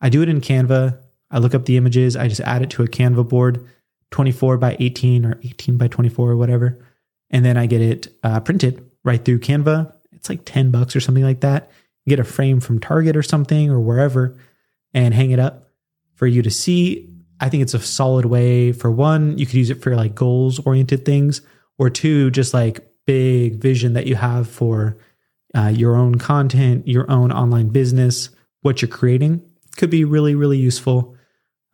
I 0.00 0.08
do 0.08 0.22
it 0.22 0.28
in 0.28 0.40
Canva. 0.40 0.98
I 1.30 1.38
look 1.38 1.54
up 1.54 1.64
the 1.64 1.76
images, 1.76 2.16
I 2.16 2.28
just 2.28 2.40
add 2.42 2.62
it 2.62 2.70
to 2.70 2.82
a 2.82 2.88
Canva 2.88 3.28
board, 3.28 3.66
24 4.10 4.58
by 4.58 4.76
18 4.78 5.24
or 5.24 5.38
18 5.42 5.78
by 5.78 5.88
24 5.88 6.30
or 6.30 6.36
whatever. 6.36 6.84
And 7.30 7.44
then 7.44 7.56
I 7.56 7.66
get 7.66 7.80
it 7.80 8.08
uh, 8.22 8.40
printed 8.40 8.90
right 9.02 9.24
through 9.24 9.40
Canva. 9.40 9.94
It's 10.12 10.28
like 10.28 10.44
10 10.44 10.70
bucks 10.70 10.94
or 10.94 11.00
something 11.00 11.24
like 11.24 11.40
that. 11.40 11.70
get 12.06 12.20
a 12.20 12.24
frame 12.24 12.60
from 12.60 12.80
Target 12.80 13.16
or 13.16 13.22
something 13.22 13.70
or 13.70 13.80
wherever 13.80 14.36
and 14.92 15.14
hang 15.14 15.30
it 15.30 15.38
up 15.38 15.70
for 16.14 16.26
you 16.26 16.42
to 16.42 16.50
see 16.50 17.12
I 17.42 17.48
think 17.48 17.64
it's 17.64 17.74
a 17.74 17.80
solid 17.80 18.24
way 18.24 18.70
for 18.70 18.88
one, 18.88 19.36
you 19.36 19.46
could 19.46 19.56
use 19.56 19.70
it 19.70 19.82
for 19.82 19.96
like 19.96 20.14
goals 20.14 20.60
oriented 20.60 21.04
things, 21.04 21.42
or 21.76 21.90
two, 21.90 22.30
just 22.30 22.54
like 22.54 22.88
big 23.04 23.56
vision 23.56 23.94
that 23.94 24.06
you 24.06 24.14
have 24.14 24.48
for 24.48 24.96
uh, 25.54 25.68
your 25.68 25.96
own 25.96 26.16
content, 26.16 26.88
your 26.88 27.10
own 27.10 27.32
online 27.32 27.68
business, 27.68 28.30
what 28.62 28.80
you're 28.80 28.88
creating 28.88 29.42
could 29.76 29.90
be 29.90 30.04
really, 30.04 30.34
really 30.34 30.58
useful. 30.58 31.16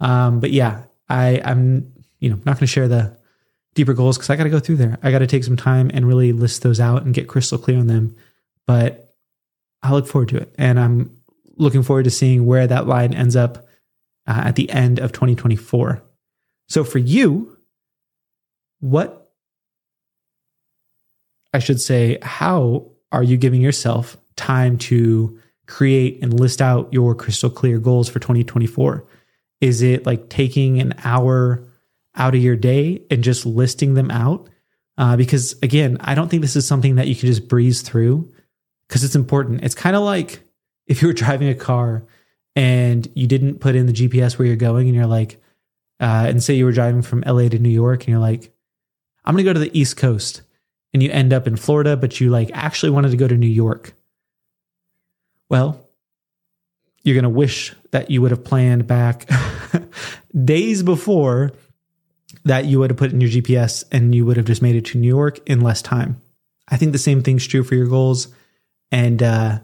Um, 0.01 0.41
but 0.41 0.51
yeah, 0.51 0.85
I, 1.09 1.41
I'm, 1.45 1.93
you 2.21 2.31
know, 2.31 2.37
not 2.37 2.57
going 2.57 2.61
to 2.61 2.67
share 2.67 2.89
the 2.89 3.17
deeper 3.75 3.95
goals 3.95 4.17
because 4.17 4.31
I 4.31 4.37
got 4.37 4.45
to 4.45 4.51
go 4.51 4.61
through 4.61 4.77
there. 4.77 4.99
I 5.03 5.11
got 5.11 5.21
to 5.21 5.27
take 5.27 5.45
some 5.45 5.57
time 5.57 5.91
and 5.93 6.07
really 6.07 6.33
list 6.33 6.63
those 6.63 6.81
out 6.81 7.03
and 7.05 7.15
get 7.15 7.29
crystal 7.29 7.59
clear 7.59 7.79
on 7.79 7.87
them. 7.87 8.17
But 8.67 9.15
I 9.83 9.93
look 9.93 10.07
forward 10.07 10.29
to 10.31 10.39
it. 10.39 10.55
And 10.59 10.79
I'm 10.79 11.17
looking 11.57 11.83
forward 11.83 12.05
to 12.05 12.11
seeing 12.11 12.47
where 12.47 12.67
that 12.67 12.87
line 12.87 13.15
ends 13.15 13.37
up 13.37 13.67
uh, 14.27 14.43
at 14.45 14.57
the 14.57 14.71
end 14.71 14.99
of 14.99 15.13
2024. 15.13 16.03
So 16.69 16.85
for 16.85 16.99
you, 16.99 17.57
what 18.81 19.33
I 21.53 21.59
should 21.59 21.81
say, 21.81 22.19
how 22.23 22.91
are 23.13 23.23
you 23.23 23.37
giving 23.37 23.61
yourself 23.61 24.17
time 24.37 24.79
to 24.79 25.39
create 25.67 26.19
and 26.23 26.39
list 26.39 26.61
out 26.63 26.93
your 26.93 27.15
crystal 27.15 27.51
clear 27.51 27.79
goals 27.79 28.09
for 28.09 28.19
2024? 28.19 29.05
Is 29.61 29.83
it 29.83 30.07
like 30.07 30.29
taking 30.29 30.81
an 30.81 30.95
hour 31.05 31.65
out 32.15 32.35
of 32.35 32.43
your 32.43 32.57
day 32.57 33.03
and 33.11 33.23
just 33.23 33.47
listing 33.47 33.95
them 33.95 34.11
out? 34.11 34.49
Uh, 34.97 35.17
because 35.17 35.57
again, 35.63 35.97
I 36.01 36.15
don't 36.15 36.29
think 36.29 36.43
this 36.43 36.57
is 36.57 36.67
something 36.67 36.97
that 36.97 37.07
you 37.07 37.15
can 37.15 37.27
just 37.27 37.49
breeze 37.49 37.83
through 37.83 38.33
because 38.89 39.05
it's 39.05 39.15
important. 39.15 39.63
It's 39.63 39.75
kind 39.75 39.95
of 39.95 40.03
like 40.03 40.41
if 40.87 41.03
you 41.03 41.09
were 41.09 41.15
driving 41.15 41.49
a 41.49 41.55
car 41.55 42.05
and 42.57 43.07
you 43.15 43.27
didn't 43.27 43.61
put 43.61 43.77
in 43.77 43.87
the 43.87 43.93
GPS 43.93 44.39
where 44.39 44.47
you're 44.47 44.57
going 44.57 44.89
and 44.89 44.97
you're 44.97 45.07
like, 45.07 45.41
uh, 46.01 46.27
and 46.29 46.43
say 46.43 46.55
you 46.55 46.65
were 46.65 46.73
driving 46.73 47.03
from 47.03 47.23
LA 47.27 47.49
to 47.49 47.59
New 47.59 47.69
York 47.69 48.01
and 48.01 48.09
you're 48.09 48.19
like, 48.19 48.53
I'm 49.25 49.35
going 49.35 49.45
to 49.45 49.51
go 49.51 49.53
to 49.53 49.61
the 49.61 49.79
East 49.79 49.97
Coast. 49.97 50.43
And 50.93 51.03
you 51.03 51.11
end 51.11 51.33
up 51.33 51.47
in 51.47 51.57
Florida, 51.57 51.97
but 51.97 52.21
you 52.21 52.31
like 52.31 52.51
actually 52.55 52.91
wanted 52.91 53.11
to 53.11 53.17
go 53.17 53.29
to 53.29 53.37
New 53.37 53.47
York. 53.47 53.93
Well, 55.51 55.89
you're 57.03 57.15
going 57.15 57.25
to 57.25 57.29
wish 57.29 57.75
that 57.91 58.11
you 58.11 58.23
would 58.23 58.31
have 58.31 58.45
planned 58.45 58.87
back 58.87 59.29
days 60.45 60.83
before 60.83 61.53
that 62.45 62.65
you 62.67 62.79
would 62.79 62.91
have 62.91 62.99
put 62.99 63.13
in 63.13 63.21
your 63.21 63.31
GPS 63.31 63.85
and 63.93 64.15
you 64.15 64.25
would 64.25 64.37
have 64.37 64.47
just 64.47 64.63
made 64.63 64.77
it 64.77 64.87
to 64.87 64.99
New 64.99 65.09
York 65.09 65.39
in 65.47 65.61
less 65.61 65.83
time. 65.83 66.21
I 66.69 66.77
think 66.77 66.93
the 66.93 66.99
same 66.99 67.23
thing's 67.23 67.47
true 67.47 67.65
for 67.65 67.75
your 67.75 67.87
goals. 67.87 68.29
And 68.91 69.23
uh, 69.23 69.61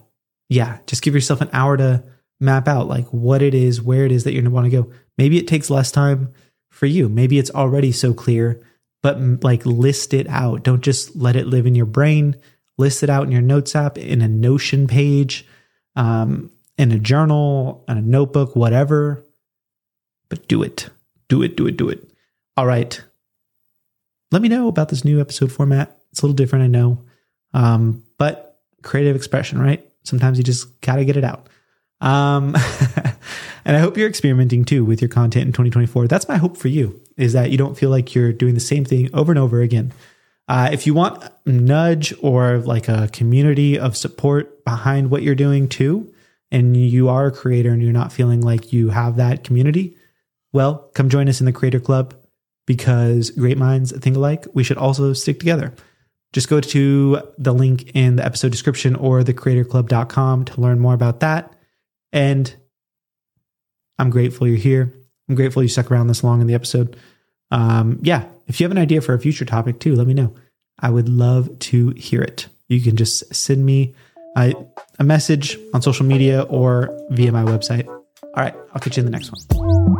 yeah, 0.48 0.78
just 0.86 1.02
give 1.02 1.14
yourself 1.14 1.40
an 1.40 1.50
hour 1.52 1.76
to 1.76 2.04
map 2.40 2.68
out 2.68 2.88
like 2.88 3.06
what 3.08 3.42
it 3.42 3.54
is, 3.54 3.82
where 3.82 4.04
it 4.04 4.12
is 4.12 4.24
that 4.24 4.32
you're 4.32 4.42
to 4.42 4.50
want 4.50 4.66
to 4.66 4.70
go. 4.70 4.92
Maybe 5.18 5.38
it 5.38 5.48
takes 5.48 5.70
less 5.70 5.90
time 5.90 6.32
for 6.70 6.86
you. 6.86 7.08
Maybe 7.08 7.38
it's 7.38 7.50
already 7.50 7.92
so 7.92 8.12
clear, 8.12 8.60
but 9.04 9.44
like 9.44 9.66
list 9.66 10.14
it 10.14 10.26
out. 10.30 10.62
Don't 10.62 10.80
just 10.80 11.14
let 11.14 11.36
it 11.36 11.46
live 11.46 11.66
in 11.66 11.74
your 11.74 11.84
brain. 11.84 12.36
List 12.78 13.02
it 13.02 13.10
out 13.10 13.24
in 13.24 13.32
your 13.32 13.42
notes 13.42 13.76
app, 13.76 13.98
in 13.98 14.22
a 14.22 14.28
Notion 14.28 14.86
page, 14.86 15.46
um, 15.94 16.50
in 16.78 16.90
a 16.90 16.98
journal, 16.98 17.84
in 17.86 17.98
a 17.98 18.00
notebook, 18.00 18.56
whatever. 18.56 19.22
But 20.30 20.48
do 20.48 20.62
it. 20.62 20.88
Do 21.28 21.42
it, 21.42 21.54
do 21.54 21.66
it, 21.66 21.76
do 21.76 21.90
it. 21.90 22.02
All 22.56 22.64
right. 22.64 22.98
Let 24.32 24.40
me 24.40 24.48
know 24.48 24.68
about 24.68 24.88
this 24.88 25.04
new 25.04 25.20
episode 25.20 25.52
format. 25.52 25.94
It's 26.10 26.22
a 26.22 26.24
little 26.24 26.34
different, 26.34 26.64
I 26.64 26.68
know. 26.68 26.98
Um, 27.52 28.04
but 28.16 28.58
creative 28.82 29.16
expression, 29.16 29.60
right? 29.60 29.86
Sometimes 30.04 30.38
you 30.38 30.44
just 30.44 30.80
got 30.80 30.96
to 30.96 31.04
get 31.04 31.18
it 31.18 31.24
out. 31.24 31.50
Um, 32.00 32.54
and 33.64 33.76
I 33.76 33.80
hope 33.80 33.96
you're 33.96 34.08
experimenting 34.08 34.64
too 34.64 34.84
with 34.84 35.00
your 35.00 35.08
content 35.08 35.46
in 35.46 35.52
2024. 35.52 36.08
That's 36.08 36.28
my 36.28 36.36
hope 36.36 36.56
for 36.56 36.68
you 36.68 37.00
is 37.16 37.32
that 37.32 37.50
you 37.50 37.58
don't 37.58 37.78
feel 37.78 37.90
like 37.90 38.14
you're 38.14 38.32
doing 38.32 38.54
the 38.54 38.60
same 38.60 38.84
thing 38.84 39.08
over 39.14 39.32
and 39.32 39.38
over 39.38 39.60
again. 39.60 39.92
Uh, 40.48 40.68
if 40.72 40.86
you 40.86 40.92
want 40.92 41.24
nudge 41.46 42.12
or 42.20 42.58
like 42.58 42.88
a 42.88 43.08
community 43.12 43.78
of 43.78 43.96
support 43.96 44.64
behind 44.64 45.10
what 45.10 45.22
you're 45.22 45.34
doing 45.34 45.68
too, 45.68 46.12
and 46.50 46.76
you 46.76 47.08
are 47.08 47.26
a 47.26 47.32
creator 47.32 47.70
and 47.70 47.82
you're 47.82 47.92
not 47.92 48.12
feeling 48.12 48.40
like 48.40 48.72
you 48.72 48.90
have 48.90 49.16
that 49.16 49.42
community, 49.42 49.96
well, 50.52 50.90
come 50.94 51.08
join 51.08 51.28
us 51.28 51.40
in 51.40 51.46
the 51.46 51.52
Creator 51.52 51.80
Club 51.80 52.14
because 52.66 53.30
great 53.30 53.58
minds 53.58 53.92
think 53.98 54.16
alike. 54.16 54.46
We 54.54 54.64
should 54.64 54.76
also 54.76 55.12
stick 55.14 55.38
together. 55.38 55.74
Just 56.32 56.48
go 56.48 56.60
to 56.60 57.22
the 57.38 57.54
link 57.54 57.90
in 57.94 58.16
the 58.16 58.24
episode 58.24 58.50
description 58.52 58.96
or 58.96 59.22
thecreatorclub.com 59.22 60.44
to 60.44 60.60
learn 60.60 60.78
more 60.78 60.94
about 60.94 61.20
that. 61.20 61.52
And 62.12 62.54
I'm 63.98 64.10
grateful 64.10 64.46
you're 64.46 64.56
here. 64.56 64.92
I'm 65.28 65.34
grateful 65.34 65.62
you 65.62 65.68
stuck 65.68 65.90
around 65.90 66.08
this 66.08 66.24
long 66.24 66.40
in 66.40 66.46
the 66.46 66.54
episode. 66.54 66.96
Um, 67.50 67.98
yeah, 68.02 68.24
if 68.46 68.60
you 68.60 68.64
have 68.64 68.72
an 68.72 68.78
idea 68.78 69.00
for 69.00 69.14
a 69.14 69.20
future 69.20 69.44
topic 69.44 69.80
too, 69.80 69.94
let 69.94 70.06
me 70.06 70.14
know. 70.14 70.34
I 70.78 70.90
would 70.90 71.08
love 71.08 71.58
to 71.60 71.90
hear 71.90 72.20
it. 72.20 72.48
You 72.68 72.80
can 72.80 72.96
just 72.96 73.34
send 73.34 73.64
me 73.64 73.94
a, 74.36 74.54
a 74.98 75.04
message 75.04 75.58
on 75.72 75.82
social 75.82 76.06
media 76.06 76.42
or 76.42 76.90
via 77.10 77.32
my 77.32 77.44
website. 77.44 77.86
All 77.86 78.42
right, 78.42 78.54
I'll 78.74 78.80
catch 78.80 78.96
you 78.96 79.02
in 79.02 79.06
the 79.06 79.12
next 79.12 79.30
one. 79.30 79.93